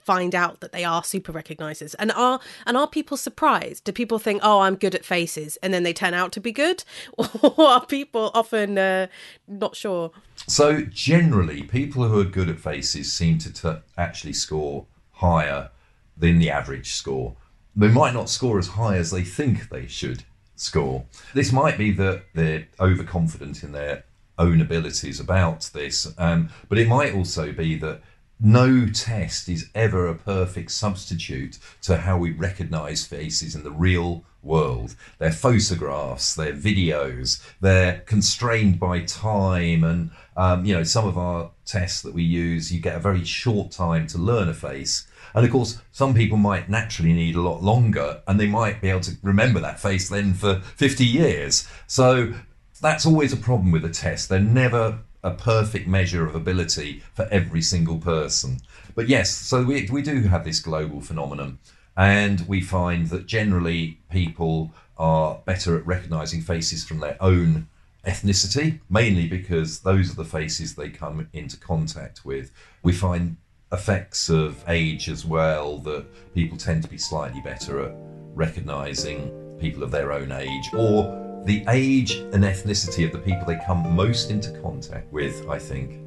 find 0.00 0.34
out 0.34 0.58
that 0.58 0.72
they 0.72 0.82
are 0.82 1.04
super 1.04 1.32
recognizers? 1.32 1.94
And 1.96 2.10
are 2.10 2.40
and 2.66 2.76
are 2.76 2.88
people 2.88 3.16
surprised? 3.16 3.84
Do 3.84 3.92
people 3.92 4.18
think, 4.18 4.40
"Oh, 4.42 4.58
I'm 4.58 4.74
good 4.74 4.96
at 4.96 5.04
faces," 5.04 5.58
and 5.62 5.72
then 5.72 5.84
they 5.84 5.92
turn 5.92 6.12
out 6.12 6.32
to 6.32 6.40
be 6.40 6.50
good, 6.50 6.82
or 7.16 7.68
are 7.68 7.86
people 7.86 8.32
often 8.34 8.78
uh, 8.78 9.06
not 9.46 9.76
sure? 9.76 10.10
So 10.48 10.80
generally, 10.80 11.62
people 11.62 12.08
who 12.08 12.18
are 12.18 12.24
good 12.24 12.48
at 12.48 12.58
faces 12.58 13.12
seem 13.12 13.38
to 13.38 13.52
t- 13.52 13.82
actually 13.96 14.32
score 14.32 14.86
higher 15.12 15.70
than 16.16 16.40
the 16.40 16.50
average 16.50 16.94
score. 16.94 17.36
They 17.76 17.86
might 17.86 18.12
not 18.12 18.28
score 18.28 18.58
as 18.58 18.66
high 18.66 18.96
as 18.96 19.12
they 19.12 19.22
think 19.22 19.68
they 19.68 19.86
should 19.86 20.24
score. 20.56 21.04
This 21.32 21.52
might 21.52 21.78
be 21.78 21.92
that 21.92 22.24
they're 22.34 22.66
overconfident 22.80 23.62
in 23.62 23.70
their 23.70 24.02
own 24.40 24.60
abilities 24.60 25.20
about 25.20 25.70
this, 25.72 26.12
um, 26.18 26.48
but 26.68 26.78
it 26.78 26.88
might 26.88 27.14
also 27.14 27.52
be 27.52 27.76
that 27.76 28.00
no 28.40 28.86
test 28.86 29.48
is 29.48 29.68
ever 29.74 30.08
a 30.08 30.14
perfect 30.14 30.70
substitute 30.70 31.58
to 31.82 31.98
how 31.98 32.16
we 32.16 32.32
recognize 32.32 33.06
faces 33.06 33.54
in 33.54 33.62
the 33.62 33.70
real 33.70 34.24
world. 34.42 34.96
They're 35.18 35.30
photographs, 35.30 36.34
they're 36.34 36.54
videos, 36.54 37.42
they're 37.60 38.00
constrained 38.06 38.80
by 38.80 39.00
time, 39.00 39.84
and 39.84 40.10
um, 40.36 40.64
you 40.64 40.74
know 40.74 40.84
some 40.84 41.06
of 41.06 41.18
our 41.18 41.50
tests 41.66 42.00
that 42.02 42.14
we 42.14 42.22
use, 42.22 42.72
you 42.72 42.80
get 42.80 42.96
a 42.96 43.00
very 43.00 43.24
short 43.24 43.70
time 43.70 44.06
to 44.08 44.18
learn 44.18 44.48
a 44.48 44.54
face. 44.54 45.06
And 45.34 45.44
of 45.44 45.52
course, 45.52 45.80
some 45.92 46.14
people 46.14 46.38
might 46.38 46.68
naturally 46.68 47.12
need 47.12 47.36
a 47.36 47.42
lot 47.42 47.62
longer, 47.62 48.22
and 48.26 48.40
they 48.40 48.48
might 48.48 48.80
be 48.80 48.88
able 48.88 49.00
to 49.00 49.16
remember 49.22 49.60
that 49.60 49.78
face 49.78 50.08
then 50.08 50.32
for 50.32 50.60
50 50.76 51.04
years. 51.04 51.68
So 51.86 52.32
that's 52.80 53.06
always 53.06 53.32
a 53.32 53.36
problem 53.36 53.70
with 53.70 53.84
a 53.84 53.90
test. 53.90 54.28
They're 54.28 54.40
never 54.40 55.00
a 55.22 55.32
perfect 55.32 55.86
measure 55.86 56.26
of 56.26 56.34
ability 56.34 57.02
for 57.14 57.28
every 57.30 57.62
single 57.62 57.98
person. 57.98 58.58
But 58.94 59.08
yes, 59.08 59.30
so 59.30 59.62
we, 59.62 59.88
we 59.90 60.02
do 60.02 60.22
have 60.22 60.44
this 60.44 60.60
global 60.60 61.00
phenomenon, 61.00 61.58
and 61.96 62.46
we 62.48 62.60
find 62.60 63.08
that 63.08 63.26
generally 63.26 63.98
people 64.10 64.72
are 64.96 65.38
better 65.44 65.76
at 65.76 65.86
recognizing 65.86 66.40
faces 66.40 66.84
from 66.84 67.00
their 67.00 67.16
own 67.20 67.68
ethnicity, 68.06 68.80
mainly 68.88 69.26
because 69.26 69.80
those 69.80 70.10
are 70.10 70.16
the 70.16 70.24
faces 70.24 70.74
they 70.74 70.88
come 70.88 71.28
into 71.32 71.58
contact 71.58 72.24
with. 72.24 72.50
We 72.82 72.92
find 72.92 73.36
effects 73.72 74.28
of 74.28 74.64
age 74.68 75.08
as 75.08 75.24
well 75.24 75.78
that 75.78 76.04
people 76.34 76.58
tend 76.58 76.82
to 76.82 76.88
be 76.88 76.98
slightly 76.98 77.40
better 77.40 77.84
at 77.84 77.92
recognizing 78.34 79.30
people 79.60 79.82
of 79.82 79.90
their 79.90 80.12
own 80.12 80.32
age 80.32 80.70
or 80.74 81.29
the 81.44 81.64
age 81.68 82.16
and 82.32 82.44
ethnicity 82.44 83.04
of 83.04 83.12
the 83.12 83.18
people 83.18 83.44
they 83.46 83.58
come 83.66 83.94
most 83.94 84.30
into 84.30 84.50
contact 84.60 85.10
with, 85.12 85.48
I 85.48 85.58
think. 85.58 86.00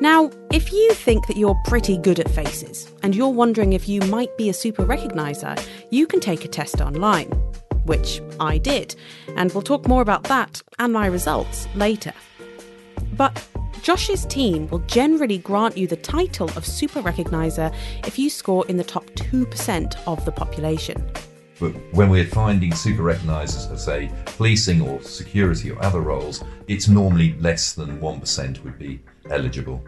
Now, 0.00 0.30
if 0.50 0.72
you 0.72 0.94
think 0.94 1.26
that 1.26 1.36
you're 1.36 1.60
pretty 1.66 1.98
good 1.98 2.20
at 2.20 2.30
faces 2.30 2.90
and 3.02 3.14
you're 3.14 3.28
wondering 3.28 3.74
if 3.74 3.86
you 3.86 4.00
might 4.02 4.34
be 4.38 4.48
a 4.48 4.54
super 4.54 4.84
recognizer, 4.84 5.62
you 5.90 6.06
can 6.06 6.20
take 6.20 6.44
a 6.44 6.48
test 6.48 6.80
online, 6.80 7.28
which 7.84 8.22
I 8.40 8.56
did, 8.56 8.94
and 9.36 9.52
we'll 9.52 9.62
talk 9.62 9.86
more 9.86 10.00
about 10.00 10.24
that 10.24 10.62
and 10.78 10.92
my 10.92 11.06
results 11.06 11.68
later. 11.74 12.14
But 13.12 13.46
Josh's 13.82 14.24
team 14.24 14.68
will 14.68 14.78
generally 14.80 15.38
grant 15.38 15.76
you 15.76 15.86
the 15.86 15.96
title 15.96 16.48
of 16.56 16.64
super 16.66 17.02
recognizer 17.02 17.74
if 18.06 18.18
you 18.18 18.30
score 18.30 18.66
in 18.68 18.78
the 18.78 18.84
top 18.84 19.04
2% 19.16 19.96
of 20.06 20.24
the 20.24 20.32
population. 20.32 21.10
But 21.60 21.72
when 21.92 22.08
we're 22.08 22.26
finding 22.26 22.74
super 22.74 23.02
recognizers 23.02 23.68
for, 23.68 23.76
say, 23.76 24.10
policing 24.24 24.80
or 24.80 25.02
security 25.02 25.70
or 25.70 25.80
other 25.84 26.00
roles, 26.00 26.42
it's 26.66 26.88
normally 26.88 27.34
less 27.34 27.74
than 27.74 28.00
1% 28.00 28.64
would 28.64 28.78
be 28.78 29.02
eligible. 29.28 29.84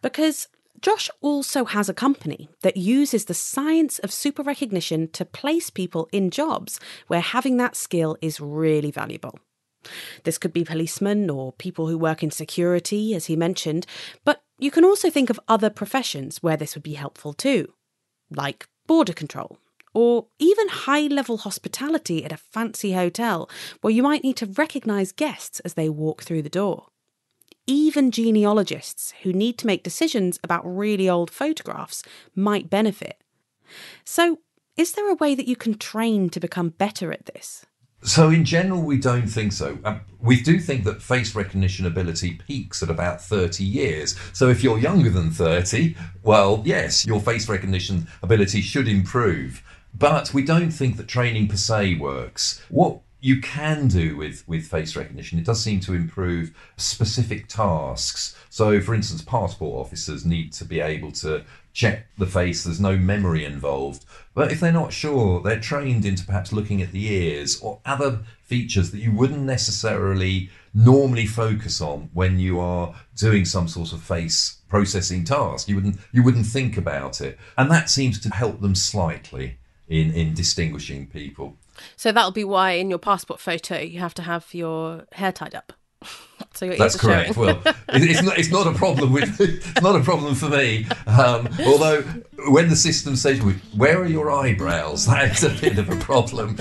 Because 0.00 0.46
Josh 0.80 1.10
also 1.20 1.64
has 1.64 1.88
a 1.88 1.94
company 1.94 2.48
that 2.62 2.76
uses 2.76 3.24
the 3.24 3.34
science 3.34 3.98
of 3.98 4.12
super 4.12 4.42
recognition 4.42 5.08
to 5.08 5.24
place 5.24 5.70
people 5.70 6.08
in 6.12 6.30
jobs 6.30 6.78
where 7.08 7.20
having 7.20 7.56
that 7.56 7.74
skill 7.74 8.16
is 8.22 8.40
really 8.40 8.92
valuable. 8.92 9.38
This 10.24 10.38
could 10.38 10.52
be 10.52 10.64
policemen 10.64 11.30
or 11.30 11.52
people 11.52 11.88
who 11.88 11.98
work 11.98 12.22
in 12.22 12.30
security, 12.30 13.14
as 13.14 13.26
he 13.26 13.36
mentioned, 13.36 13.86
but 14.24 14.42
you 14.58 14.70
can 14.70 14.84
also 14.84 15.10
think 15.10 15.30
of 15.30 15.40
other 15.48 15.70
professions 15.70 16.42
where 16.42 16.56
this 16.56 16.74
would 16.74 16.82
be 16.82 16.94
helpful 16.94 17.32
too, 17.32 17.72
like 18.30 18.68
border 18.86 19.12
control, 19.12 19.58
or 19.96 20.26
even 20.38 20.68
high 20.68 21.06
level 21.06 21.38
hospitality 21.38 22.22
at 22.22 22.30
a 22.30 22.36
fancy 22.36 22.92
hotel 22.92 23.48
where 23.80 23.94
you 23.94 24.02
might 24.02 24.22
need 24.22 24.36
to 24.36 24.44
recognise 24.44 25.10
guests 25.10 25.58
as 25.60 25.72
they 25.72 25.88
walk 25.88 26.22
through 26.22 26.42
the 26.42 26.50
door. 26.50 26.88
Even 27.66 28.10
genealogists 28.10 29.14
who 29.22 29.32
need 29.32 29.56
to 29.56 29.66
make 29.66 29.82
decisions 29.82 30.38
about 30.44 30.66
really 30.66 31.08
old 31.08 31.30
photographs 31.30 32.02
might 32.34 32.68
benefit. 32.68 33.24
So, 34.04 34.40
is 34.76 34.92
there 34.92 35.10
a 35.10 35.14
way 35.14 35.34
that 35.34 35.48
you 35.48 35.56
can 35.56 35.78
train 35.78 36.28
to 36.28 36.40
become 36.40 36.68
better 36.68 37.10
at 37.10 37.24
this? 37.24 37.64
So, 38.02 38.28
in 38.28 38.44
general, 38.44 38.82
we 38.82 38.98
don't 38.98 39.26
think 39.26 39.52
so. 39.52 39.78
Um, 39.82 40.02
we 40.20 40.42
do 40.42 40.60
think 40.60 40.84
that 40.84 41.00
face 41.00 41.34
recognition 41.34 41.86
ability 41.86 42.38
peaks 42.46 42.82
at 42.82 42.90
about 42.90 43.22
30 43.22 43.64
years. 43.64 44.14
So, 44.34 44.50
if 44.50 44.62
you're 44.62 44.78
younger 44.78 45.08
than 45.08 45.30
30, 45.30 45.96
well, 46.22 46.62
yes, 46.66 47.06
your 47.06 47.20
face 47.20 47.48
recognition 47.48 48.06
ability 48.22 48.60
should 48.60 48.88
improve. 48.88 49.62
But 49.98 50.34
we 50.34 50.42
don't 50.42 50.70
think 50.70 50.96
that 50.96 51.08
training 51.08 51.48
per 51.48 51.56
se 51.56 51.96
works. 51.96 52.60
What 52.68 53.00
you 53.20 53.40
can 53.40 53.88
do 53.88 54.16
with, 54.16 54.46
with 54.46 54.66
face 54.66 54.94
recognition, 54.94 55.38
it 55.38 55.46
does 55.46 55.62
seem 55.62 55.80
to 55.80 55.94
improve 55.94 56.54
specific 56.76 57.48
tasks. 57.48 58.36
So, 58.50 58.80
for 58.80 58.94
instance, 58.94 59.22
passport 59.22 59.86
officers 59.86 60.24
need 60.24 60.52
to 60.54 60.64
be 60.64 60.80
able 60.80 61.12
to 61.12 61.44
check 61.72 62.06
the 62.16 62.26
face, 62.26 62.64
there's 62.64 62.80
no 62.80 62.96
memory 62.96 63.44
involved. 63.44 64.04
But 64.32 64.50
if 64.50 64.60
they're 64.60 64.72
not 64.72 64.94
sure, 64.94 65.42
they're 65.42 65.60
trained 65.60 66.06
into 66.06 66.24
perhaps 66.24 66.50
looking 66.50 66.80
at 66.80 66.90
the 66.90 67.06
ears 67.12 67.60
or 67.60 67.80
other 67.84 68.20
features 68.42 68.92
that 68.92 69.00
you 69.00 69.12
wouldn't 69.12 69.42
necessarily 69.42 70.48
normally 70.72 71.26
focus 71.26 71.82
on 71.82 72.08
when 72.14 72.38
you 72.38 72.58
are 72.58 72.94
doing 73.14 73.44
some 73.44 73.68
sort 73.68 73.92
of 73.92 74.02
face 74.02 74.58
processing 74.68 75.22
task. 75.22 75.68
You 75.68 75.74
wouldn't 75.74 75.98
you 76.12 76.22
wouldn't 76.22 76.46
think 76.46 76.78
about 76.78 77.20
it. 77.20 77.38
And 77.58 77.70
that 77.70 77.90
seems 77.90 78.18
to 78.20 78.30
help 78.30 78.62
them 78.62 78.74
slightly 78.74 79.58
in, 79.88 80.12
in 80.12 80.34
distinguishing 80.34 81.06
people. 81.06 81.56
So 81.96 82.12
that'll 82.12 82.30
be 82.30 82.44
why 82.44 82.72
in 82.72 82.90
your 82.90 82.98
passport 82.98 83.40
photo 83.40 83.78
you 83.78 84.00
have 84.00 84.14
to 84.14 84.22
have 84.22 84.52
your 84.52 85.06
hair 85.12 85.32
tied 85.32 85.54
up. 85.54 85.72
so 86.54 86.68
That's 86.68 86.96
correct. 86.96 87.34
showing. 87.34 87.46
Well, 87.46 87.74
it's 87.88 88.22
not, 88.22 88.38
it's 88.38 88.50
not 88.50 88.66
a 88.66 88.72
problem 88.72 89.12
with 89.12 89.40
it's 89.40 89.82
not 89.82 89.96
a 89.96 90.02
problem 90.02 90.34
for 90.34 90.48
me. 90.48 90.86
Um, 91.06 91.48
although 91.64 92.02
when 92.48 92.68
the 92.68 92.76
system 92.76 93.16
says, 93.16 93.40
"Where 93.74 94.00
are 94.00 94.06
your 94.06 94.30
eyebrows?" 94.30 95.06
That's 95.16 95.42
a 95.42 95.50
bit 95.50 95.78
of 95.78 95.88
a 95.88 95.96
problem. 95.96 96.56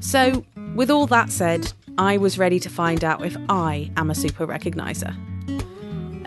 So, 0.00 0.44
with 0.74 0.90
all 0.90 1.06
that 1.08 1.30
said, 1.30 1.72
I 1.98 2.16
was 2.16 2.38
ready 2.38 2.58
to 2.60 2.70
find 2.70 3.04
out 3.04 3.24
if 3.24 3.36
I 3.50 3.90
am 3.96 4.10
a 4.10 4.14
super 4.14 4.46
recognizer. 4.46 5.14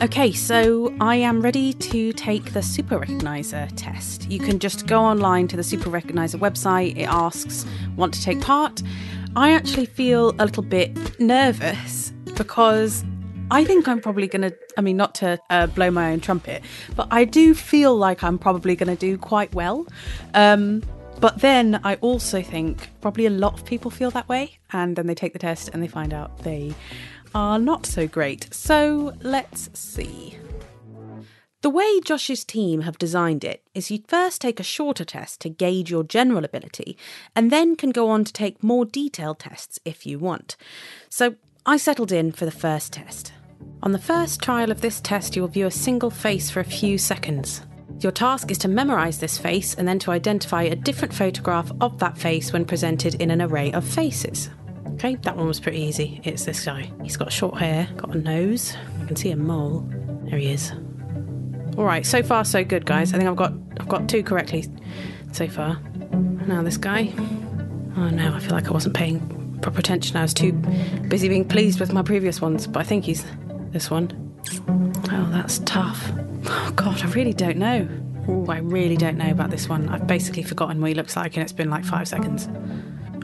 Okay, 0.01 0.33
so 0.33 0.93
I 0.99 1.15
am 1.15 1.39
ready 1.39 1.71
to 1.71 2.11
take 2.13 2.51
the 2.51 2.61
Super 2.63 2.99
Recognizer 2.99 3.71
test. 3.75 4.29
You 4.29 4.39
can 4.39 4.59
just 4.59 4.87
go 4.87 4.99
online 4.99 5.47
to 5.49 5.55
the 5.55 5.63
Super 5.63 5.89
Recognizer 5.89 6.39
website. 6.39 6.97
It 6.97 7.03
asks, 7.03 7.65
want 7.95 8.13
to 8.15 8.21
take 8.21 8.41
part? 8.41 8.81
I 9.35 9.51
actually 9.51 9.85
feel 9.85 10.31
a 10.39 10.45
little 10.45 10.63
bit 10.63 11.19
nervous 11.19 12.11
because 12.35 13.05
I 13.51 13.63
think 13.63 13.87
I'm 13.87 14.01
probably 14.01 14.27
going 14.27 14.41
to, 14.41 14.57
I 14.77 14.81
mean, 14.81 14.97
not 14.97 15.15
to 15.15 15.39
uh, 15.51 15.67
blow 15.67 15.91
my 15.91 16.11
own 16.11 16.19
trumpet, 16.19 16.63
but 16.95 17.07
I 17.11 17.23
do 17.23 17.53
feel 17.53 17.95
like 17.95 18.23
I'm 18.23 18.39
probably 18.39 18.75
going 18.75 18.89
to 18.89 18.99
do 18.99 19.17
quite 19.17 19.53
well. 19.53 19.87
Um, 20.33 20.83
but 21.19 21.39
then 21.39 21.79
I 21.83 21.95
also 21.95 22.41
think 22.41 22.89
probably 22.99 23.27
a 23.27 23.29
lot 23.29 23.53
of 23.53 23.63
people 23.63 23.91
feel 23.91 24.11
that 24.11 24.27
way, 24.27 24.57
and 24.71 24.95
then 24.95 25.07
they 25.07 25.15
take 25.15 25.33
the 25.33 25.39
test 25.39 25.69
and 25.71 25.81
they 25.81 25.87
find 25.87 26.13
out 26.13 26.39
they 26.39 26.73
are 27.33 27.59
not 27.59 27.85
so 27.85 28.07
great. 28.07 28.53
So 28.53 29.13
let's 29.21 29.69
see. 29.73 30.37
The 31.61 31.69
way 31.69 32.01
Josh's 32.01 32.43
team 32.43 32.81
have 32.81 32.97
designed 32.97 33.45
it 33.45 33.63
is 33.73 33.89
you 33.89 34.03
first 34.07 34.41
take 34.41 34.59
a 34.59 34.63
shorter 34.63 35.05
test 35.05 35.39
to 35.41 35.49
gauge 35.49 35.89
your 35.89 36.03
general 36.03 36.43
ability, 36.43 36.97
and 37.37 37.51
then 37.51 37.77
can 37.77 37.91
go 37.91 38.09
on 38.09 38.25
to 38.25 38.33
take 38.33 38.61
more 38.61 38.83
detailed 38.83 39.39
tests 39.39 39.79
if 39.85 40.05
you 40.05 40.19
want. 40.19 40.57
So 41.07 41.35
I 41.65 41.77
settled 41.77 42.11
in 42.11 42.33
for 42.33 42.43
the 42.43 42.51
first 42.51 42.91
test. 42.91 43.31
On 43.81 43.93
the 43.93 43.97
first 43.97 44.41
trial 44.41 44.71
of 44.71 44.81
this 44.81 44.99
test, 44.99 45.37
you 45.37 45.41
will 45.41 45.49
view 45.49 45.67
a 45.67 45.71
single 45.71 46.09
face 46.09 46.49
for 46.49 46.59
a 46.59 46.65
few 46.65 46.97
seconds. 46.97 47.61
Your 48.01 48.11
task 48.11 48.51
is 48.51 48.57
to 48.57 48.67
memorise 48.67 49.19
this 49.19 49.37
face 49.37 49.73
and 49.75 49.87
then 49.87 49.99
to 49.99 50.11
identify 50.11 50.63
a 50.63 50.75
different 50.75 51.13
photograph 51.13 51.71
of 51.79 51.97
that 51.99 52.17
face 52.17 52.51
when 52.51 52.65
presented 52.65 53.15
in 53.15 53.31
an 53.31 53.41
array 53.41 53.71
of 53.71 53.85
faces. 53.85 54.49
Okay, 54.93 55.15
that 55.15 55.35
one 55.35 55.47
was 55.47 55.59
pretty 55.59 55.79
easy. 55.79 56.21
It's 56.23 56.45
this 56.45 56.63
guy. 56.63 56.91
He's 57.01 57.17
got 57.17 57.31
short 57.31 57.57
hair, 57.57 57.89
got 57.97 58.15
a 58.15 58.17
nose. 58.17 58.75
I 59.01 59.05
can 59.05 59.15
see 59.15 59.31
a 59.31 59.35
mole. 59.35 59.85
There 60.25 60.39
he 60.39 60.51
is. 60.51 60.71
All 61.77 61.83
right, 61.83 62.05
so 62.05 62.21
far 62.21 62.45
so 62.45 62.63
good, 62.63 62.85
guys. 62.85 63.13
I 63.13 63.17
think 63.17 63.29
I've 63.29 63.35
got 63.35 63.53
I've 63.79 63.89
got 63.89 64.07
two 64.07 64.23
correctly 64.23 64.65
so 65.31 65.47
far. 65.47 65.79
Now 66.47 66.61
this 66.61 66.77
guy. 66.77 67.11
Oh 67.97 68.09
no, 68.09 68.33
I 68.33 68.39
feel 68.39 68.51
like 68.51 68.67
I 68.67 68.71
wasn't 68.71 68.95
paying 68.95 69.59
proper 69.61 69.79
attention. 69.79 70.15
I 70.17 70.21
was 70.21 70.33
too 70.33 70.53
busy 71.07 71.27
being 71.27 71.47
pleased 71.47 71.79
with 71.79 71.91
my 71.91 72.01
previous 72.03 72.41
ones, 72.41 72.67
but 72.67 72.79
I 72.79 72.83
think 72.83 73.05
he's 73.05 73.25
this 73.71 73.89
one. 73.89 74.33
Oh, 75.11 75.29
that's 75.31 75.59
tough. 75.59 76.11
Oh 76.45 76.71
god, 76.75 77.01
I 77.01 77.07
really 77.11 77.33
don't 77.33 77.57
know. 77.57 77.87
Oh, 78.27 78.45
I 78.49 78.59
really 78.59 78.97
don't 78.97 79.17
know 79.17 79.31
about 79.31 79.49
this 79.49 79.67
one. 79.67 79.89
I've 79.89 80.07
basically 80.07 80.43
forgotten 80.43 80.79
what 80.79 80.89
he 80.89 80.93
looks 80.93 81.15
like, 81.15 81.35
and 81.35 81.43
it's 81.43 81.51
been 81.51 81.69
like 81.69 81.83
five 81.83 82.07
seconds. 82.07 82.47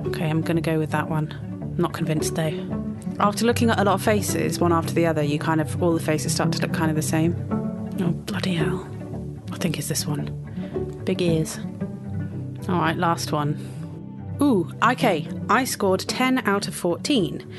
Okay, 0.08 0.30
I'm 0.30 0.42
gonna 0.42 0.62
go 0.62 0.80
with 0.80 0.92
that 0.92 1.10
one. 1.10 1.49
Not 1.80 1.94
convinced 1.94 2.36
though. 2.36 2.86
After 3.22 3.46
looking 3.46 3.70
at 3.70 3.80
a 3.80 3.86
lot 3.86 3.94
of 3.94 4.02
faces, 4.02 4.60
one 4.60 4.74
after 4.74 4.94
the 4.94 5.06
other, 5.06 5.24
you 5.24 5.40
kind 5.40 5.62
of 5.62 5.82
all 5.82 5.94
the 5.94 6.04
faces 6.04 6.34
start 6.34 6.52
to 6.52 6.62
look 6.62 6.74
kind 6.74 6.90
of 6.90 6.98
the 6.98 7.02
same. 7.02 7.34
Oh, 8.02 8.12
bloody 8.12 8.54
hell. 8.54 8.86
I 9.54 9.58
think 9.58 9.78
it's 9.80 9.88
this 9.88 10.06
one. 10.06 10.26
Big 11.06 11.22
ears. 11.22 11.58
Alright, 12.68 12.98
last 12.98 13.32
one. 13.32 13.58
Ooh, 14.42 14.70
okay. 14.84 15.26
I 15.50 15.64
scored 15.64 16.02
10 16.02 16.40
out 16.40 16.68
of 16.68 16.76
14. 16.76 17.50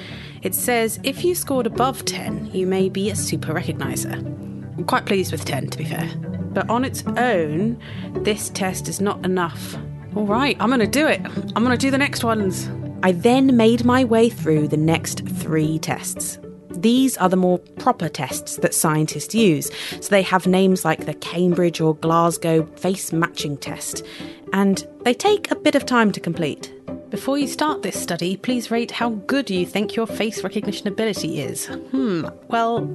It 0.43 0.55
says 0.55 1.01
if 1.03 1.25
you 1.25 1.35
scored 1.35 1.67
above 1.67 2.05
10, 2.05 2.51
you 2.53 2.67
may 2.67 2.91
be 2.91 3.09
a 3.09 3.17
super 3.17 3.55
recognizer. 3.55 4.15
I'm 4.17 4.85
quite 4.85 5.07
pleased 5.07 5.33
with 5.33 5.47
10, 5.47 5.69
to 5.71 5.79
be 5.79 5.85
fair. 5.85 6.11
But 6.53 6.69
on 6.69 6.85
its 6.85 7.05
own, 7.17 7.81
this 8.13 8.51
test 8.51 8.87
is 8.87 9.01
not 9.01 9.25
enough. 9.25 9.77
Alright, 10.15 10.59
I'm 10.61 10.69
gonna 10.69 10.87
do 10.87 11.07
it. 11.07 11.23
I'm 11.57 11.63
gonna 11.63 11.79
do 11.79 11.91
the 11.91 11.99
next 11.99 12.23
ones. 12.23 12.69
I 13.03 13.13
then 13.13 13.57
made 13.57 13.85
my 13.85 14.05
way 14.05 14.29
through 14.29 14.69
the 14.69 14.77
next 14.77 15.27
three 15.27 15.79
tests. 15.79 16.39
These 16.71 17.17
are 17.17 17.29
the 17.29 17.37
more 17.37 17.59
proper 17.59 18.09
tests 18.09 18.57
that 18.57 18.75
scientists 18.75 19.35
use, 19.35 19.71
so 20.01 20.09
they 20.09 20.23
have 20.23 20.47
names 20.47 20.85
like 20.85 21.07
the 21.07 21.15
Cambridge 21.15 21.81
or 21.81 21.95
Glasgow 21.95 22.65
face 22.77 23.13
matching 23.13 23.57
test, 23.57 24.05
and 24.53 24.87
they 25.03 25.15
take 25.15 25.51
a 25.51 25.57
bit 25.57 25.75
of 25.75 25.87
time 25.87 26.13
to 26.13 26.21
complete. 26.21 26.73
Before 27.11 27.39
you 27.39 27.47
start 27.47 27.83
this 27.83 28.01
study, 28.01 28.37
please 28.37 28.71
rate 28.71 28.91
how 28.91 29.11
good 29.11 29.51
you 29.51 29.67
think 29.67 29.97
your 29.97 30.07
face 30.07 30.45
recognition 30.45 30.87
ability 30.87 31.41
is. 31.41 31.67
Hmm, 31.67 32.27
well, 32.49 32.89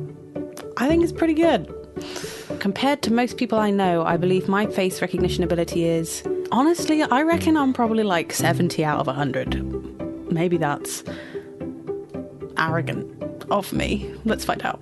I 0.78 0.88
think 0.88 1.04
it's 1.04 1.12
pretty 1.12 1.34
good. 1.34 1.74
Compared 2.60 3.02
to 3.04 3.14
most 3.14 3.38
people 3.38 3.60
I 3.60 3.72
know, 3.72 4.04
I 4.04 4.18
believe 4.18 4.48
my 4.48 4.68
face 4.68 5.02
recognition 5.02 5.44
ability 5.44 5.86
is. 5.86 6.24
Honestly, 6.52 7.04
I 7.04 7.24
reckon 7.24 7.58
I'm 7.58 7.74
probably 7.74 8.04
like 8.04 8.32
70 8.32 8.86
out 8.86 9.00
of 9.00 9.08
100. 9.08 9.75
Maybe 10.30 10.58
that's 10.58 11.04
arrogant 12.58 13.46
of 13.52 13.74
me. 13.74 14.14
Let's 14.26 14.46
find 14.46 14.64
out. 14.64 14.82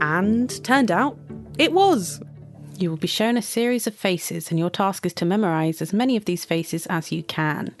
And 0.00 0.62
turned 0.64 0.90
out 0.90 1.18
it 1.58 1.72
was. 1.72 2.20
You 2.78 2.90
will 2.90 2.96
be 2.96 3.08
shown 3.08 3.36
a 3.36 3.42
series 3.42 3.88
of 3.88 3.94
faces, 3.94 4.50
and 4.50 4.58
your 4.58 4.70
task 4.70 5.04
is 5.04 5.12
to 5.14 5.24
memorize 5.24 5.82
as 5.82 5.92
many 5.92 6.16
of 6.16 6.26
these 6.26 6.44
faces 6.44 6.86
as 6.86 7.10
you 7.10 7.24
can. 7.24 7.74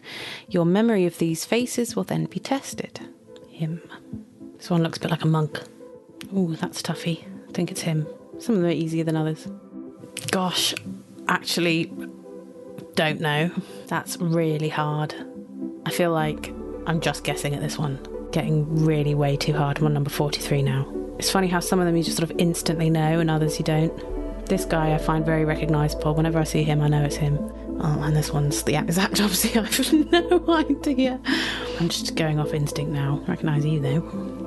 Your 0.48 0.64
memory 0.64 1.06
of 1.06 1.18
these 1.18 1.44
faces 1.44 1.94
will 1.94 2.02
then 2.02 2.24
be 2.24 2.40
tested. 2.40 3.00
Him. 3.48 3.80
This 4.56 4.70
one 4.70 4.82
looks 4.82 4.98
a 4.98 5.00
bit 5.02 5.12
like 5.12 5.22
a 5.22 5.28
monk. 5.28 5.60
Ooh, 6.36 6.56
that's 6.56 6.82
toughy. 6.82 7.24
I 7.48 7.52
think 7.52 7.70
it's 7.70 7.82
him. 7.82 8.08
Some 8.40 8.56
of 8.56 8.62
them 8.62 8.70
are 8.70 8.74
easier 8.74 9.04
than 9.04 9.16
others. 9.16 9.46
Gosh, 10.32 10.74
actually, 11.28 11.92
don't 12.96 13.20
know. 13.20 13.52
That's 13.86 14.16
really 14.16 14.68
hard. 14.68 15.14
I 15.86 15.90
feel 15.90 16.10
like 16.10 16.52
I'm 16.88 17.00
just 17.02 17.22
guessing 17.22 17.54
at 17.54 17.60
this 17.60 17.78
one 17.78 17.98
getting 18.32 18.84
really 18.84 19.14
way 19.14 19.36
too 19.36 19.52
hard. 19.52 19.78
I'm 19.78 19.84
on 19.84 19.92
number 19.92 20.08
43 20.08 20.62
now. 20.62 20.90
It's 21.18 21.30
funny 21.30 21.46
how 21.46 21.60
some 21.60 21.80
of 21.80 21.86
them 21.86 21.96
you 21.96 22.02
just 22.02 22.16
sort 22.16 22.30
of 22.30 22.36
instantly 22.38 22.88
know 22.88 23.20
and 23.20 23.30
others 23.30 23.58
you 23.58 23.64
don't. 23.64 23.92
This 24.46 24.64
guy 24.64 24.94
I 24.94 24.98
find 24.98 25.24
very 25.24 25.44
recognisable. 25.44 26.14
Whenever 26.14 26.38
I 26.38 26.44
see 26.44 26.62
him, 26.62 26.80
I 26.80 26.88
know 26.88 27.04
it's 27.04 27.16
him. 27.16 27.38
Oh, 27.80 28.02
and 28.02 28.16
this 28.16 28.32
one's 28.32 28.62
the 28.62 28.76
exact 28.76 29.20
opposite. 29.20 29.56
I 29.58 29.64
have 29.64 29.92
no 29.92 30.44
idea. 30.54 31.20
I'm 31.78 31.90
just 31.90 32.16
going 32.16 32.38
off 32.38 32.54
instinct 32.54 32.90
now. 32.90 33.22
Recognise 33.28 33.66
you 33.66 33.80
though. 33.80 34.00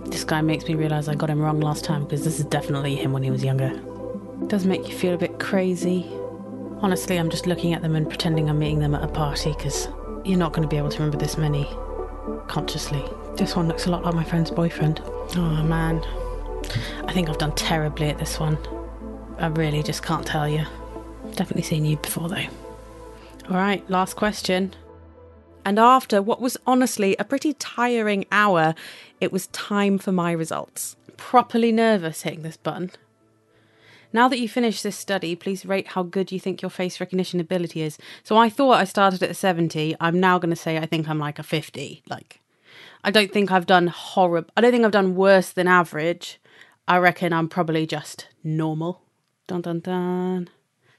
This 0.07 0.23
guy 0.23 0.41
makes 0.41 0.65
me 0.65 0.73
realise 0.73 1.07
I 1.07 1.13
got 1.13 1.29
him 1.29 1.41
wrong 1.41 1.59
last 1.59 1.83
time 1.83 2.05
because 2.05 2.23
this 2.23 2.39
is 2.39 2.45
definitely 2.45 2.95
him 2.95 3.13
when 3.13 3.21
he 3.21 3.29
was 3.29 3.43
younger. 3.43 3.71
It 4.41 4.47
does 4.47 4.65
make 4.65 4.87
you 4.87 4.95
feel 4.95 5.13
a 5.13 5.17
bit 5.17 5.37
crazy. 5.37 6.07
Honestly, 6.81 7.17
I'm 7.17 7.29
just 7.29 7.45
looking 7.45 7.73
at 7.73 7.83
them 7.83 7.95
and 7.95 8.09
pretending 8.09 8.49
I'm 8.49 8.57
meeting 8.57 8.79
them 8.79 8.95
at 8.95 9.03
a 9.03 9.07
party 9.07 9.53
because 9.53 9.87
you're 10.25 10.39
not 10.39 10.53
going 10.53 10.63
to 10.63 10.67
be 10.67 10.77
able 10.77 10.89
to 10.89 10.97
remember 10.97 11.17
this 11.17 11.37
many 11.37 11.69
consciously. 12.47 13.03
This 13.35 13.55
one 13.55 13.67
looks 13.67 13.85
a 13.85 13.91
lot 13.91 14.03
like 14.03 14.15
my 14.15 14.23
friend's 14.23 14.51
boyfriend. 14.51 15.01
Oh 15.35 15.63
man. 15.63 16.03
I 17.05 17.13
think 17.13 17.29
I've 17.29 17.37
done 17.37 17.55
terribly 17.55 18.09
at 18.09 18.19
this 18.19 18.39
one. 18.39 18.57
I 19.37 19.47
really 19.47 19.83
just 19.83 20.03
can't 20.03 20.25
tell 20.25 20.47
you. 20.47 20.65
Definitely 21.33 21.63
seen 21.63 21.85
you 21.85 21.97
before 21.97 22.29
though. 22.29 22.45
Alright, 23.49 23.89
last 23.89 24.15
question. 24.15 24.73
And 25.65 25.77
after 25.77 26.21
what 26.21 26.41
was 26.41 26.57
honestly 26.65 27.15
a 27.17 27.23
pretty 27.23 27.53
tiring 27.53 28.25
hour, 28.31 28.73
it 29.19 29.31
was 29.31 29.47
time 29.47 29.97
for 29.97 30.11
my 30.11 30.31
results. 30.31 30.95
Properly 31.17 31.71
nervous 31.71 32.23
hitting 32.23 32.41
this 32.41 32.57
button. 32.57 32.91
Now 34.13 34.27
that 34.27 34.39
you 34.39 34.49
finished 34.49 34.83
this 34.83 34.97
study, 34.97 35.35
please 35.35 35.65
rate 35.65 35.87
how 35.87 36.03
good 36.03 36.31
you 36.31 36.39
think 36.39 36.61
your 36.61 36.69
face 36.69 36.99
recognition 36.99 37.39
ability 37.39 37.81
is. 37.81 37.97
So 38.23 38.37
I 38.37 38.49
thought 38.49 38.79
I 38.79 38.83
started 38.83 39.23
at 39.23 39.29
a 39.29 39.33
70. 39.33 39.95
I'm 39.99 40.19
now 40.19 40.37
going 40.37 40.49
to 40.49 40.55
say 40.55 40.77
I 40.77 40.85
think 40.85 41.07
I'm 41.07 41.19
like 41.19 41.39
a 41.39 41.43
50. 41.43 42.03
Like, 42.09 42.41
I 43.03 43.11
don't 43.11 43.31
think 43.31 43.51
I've 43.51 43.65
done 43.65 43.87
horrible. 43.87 44.49
I 44.55 44.61
don't 44.61 44.71
think 44.71 44.85
I've 44.85 44.91
done 44.91 45.15
worse 45.15 45.51
than 45.51 45.67
average. 45.67 46.39
I 46.87 46.97
reckon 46.97 47.31
I'm 47.31 47.47
probably 47.47 47.85
just 47.85 48.27
normal. 48.43 49.01
Dun 49.47 49.61
dun 49.61 49.79
dun. 49.79 50.49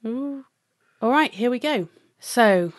Ooh. 0.07 0.45
All 1.01 1.11
right, 1.11 1.33
here 1.33 1.51
we 1.51 1.59
go. 1.59 1.89
So, 2.19 2.73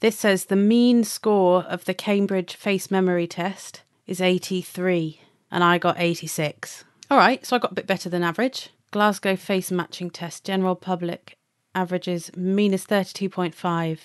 this 0.00 0.18
says 0.18 0.46
the 0.46 0.56
mean 0.56 1.04
score 1.04 1.62
of 1.64 1.84
the 1.84 1.94
Cambridge 1.94 2.54
face 2.56 2.90
memory 2.90 3.26
test 3.26 3.82
is 4.06 4.20
83, 4.20 5.20
and 5.50 5.62
I 5.62 5.78
got 5.78 6.00
86. 6.00 6.84
All 7.10 7.18
right, 7.18 7.44
so 7.44 7.56
I 7.56 7.58
got 7.58 7.72
a 7.72 7.74
bit 7.74 7.86
better 7.86 8.08
than 8.08 8.22
average. 8.22 8.70
Glasgow 8.90 9.36
face 9.36 9.70
matching 9.70 10.10
test, 10.10 10.44
general 10.44 10.74
public 10.74 11.36
averages 11.74 12.34
mean 12.36 12.74
is 12.74 12.84
32.5, 12.84 13.98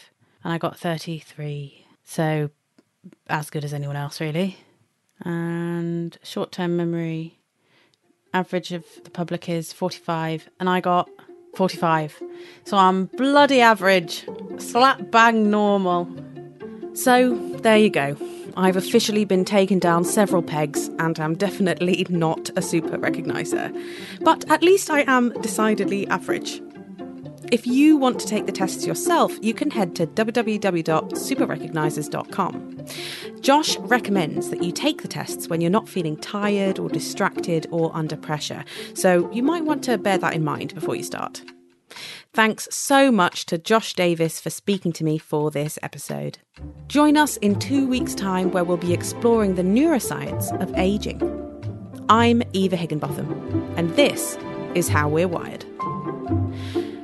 and 0.44 0.54
I 0.54 0.58
got 0.58 0.78
33. 0.78 1.86
So 2.04 2.52
as 3.28 3.50
good 3.50 3.64
as 3.64 3.74
anyone 3.74 3.96
else, 3.96 4.22
really. 4.22 4.58
And 5.22 6.18
short 6.24 6.52
term 6.52 6.78
memory, 6.78 7.40
average 8.34 8.72
of 8.72 8.86
the 9.04 9.10
public 9.10 9.50
is 9.50 9.74
45, 9.74 10.50
and 10.60 10.70
I 10.70 10.82
got 10.82 11.10
45. 11.56 12.22
So 12.66 12.78
I'm 12.78 13.06
bloody 13.06 13.62
average, 13.62 14.26
slap 14.58 15.10
bang 15.10 15.50
normal. 15.50 16.08
So 16.94 17.36
there 17.62 17.78
you 17.78 17.90
go. 17.90 18.18
I've 18.58 18.78
officially 18.78 19.26
been 19.26 19.44
taken 19.44 19.80
down 19.80 20.06
several 20.06 20.42
pegs 20.42 20.88
and 21.00 21.20
am 21.20 21.36
definitely 21.36 22.08
not 22.10 22.50
a 22.56 22.62
super 22.62 22.98
recognizer. 22.98 23.78
But 24.22 24.50
at 24.50 24.64
least 24.64 24.90
I 24.90 25.02
am 25.08 25.34
decidedly 25.42 26.08
average. 26.08 26.62
If 27.52 27.68
you 27.68 27.98
want 27.98 28.18
to 28.20 28.26
take 28.26 28.48
the 28.48 28.52
tests 28.52 28.88
yourself, 28.88 29.38
you 29.42 29.54
can 29.54 29.70
head 29.70 29.96
to 29.98 30.08
www.superrecognizers.com. 30.08 32.86
Josh 33.42 33.78
recommends 33.78 34.50
that 34.50 34.64
you 34.64 34.72
take 34.72 35.04
the 35.04 35.08
tests 35.08 35.48
when 35.48 35.62
you're 35.62 35.70
not 35.70 35.88
feeling 35.88 36.18
tired 36.18 36.80
or 36.80 36.90
distracted 36.90 37.68
or 37.70 37.96
under 37.96 38.18
pressure, 38.18 38.66
so 38.96 39.32
you 39.32 39.44
might 39.44 39.64
want 39.64 39.84
to 39.84 40.00
bear 40.00 40.18
that 40.18 40.34
in 40.34 40.44
mind 40.44 40.74
before 40.74 40.96
you 40.96 41.04
start. 41.04 41.44
Thanks 42.36 42.68
so 42.70 43.14
much 43.14 43.46
to 43.46 43.58
Josh 43.58 43.94
Davis 43.94 44.42
for 44.42 44.50
speaking 44.50 44.92
to 44.92 45.06
me 45.06 45.18
for 45.18 45.50
this 45.50 45.80
episode. 45.82 46.40
Join 46.90 47.16
us 47.16 47.38
in 47.38 47.58
two 47.58 47.88
weeks' 47.88 48.14
time 48.14 48.52
where 48.52 48.66
we'll 48.66 48.76
be 48.76 48.92
exploring 48.92 49.56
the 49.56 49.62
neuroscience 49.62 50.52
of 50.62 50.70
aging. 50.76 51.22
I'm 52.10 52.44
Eva 52.52 52.76
Higginbotham, 52.76 53.74
and 53.78 53.90
this 53.96 54.38
is 54.74 54.90
How 54.90 55.08
We're 55.08 55.30
Wired. 55.30 55.64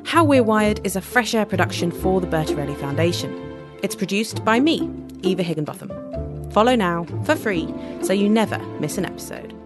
How 0.03 0.25
We're 0.25 0.43
Wired 0.43 0.85
is 0.85 0.97
a 0.97 1.01
fresh 1.01 1.33
air 1.33 1.45
production 1.45 1.91
for 1.91 2.19
the 2.19 2.27
Bertarelli 2.27 2.77
Foundation. 2.77 3.33
It's 3.81 3.95
produced 3.95 4.43
by 4.43 4.59
me, 4.59 4.91
Eva 5.21 5.43
Higginbotham. 5.43 6.51
Follow 6.51 6.75
now 6.75 7.05
for 7.23 7.37
free 7.37 7.73
so 8.01 8.11
you 8.11 8.27
never 8.27 8.57
miss 8.81 8.97
an 8.97 9.05
episode. 9.05 9.60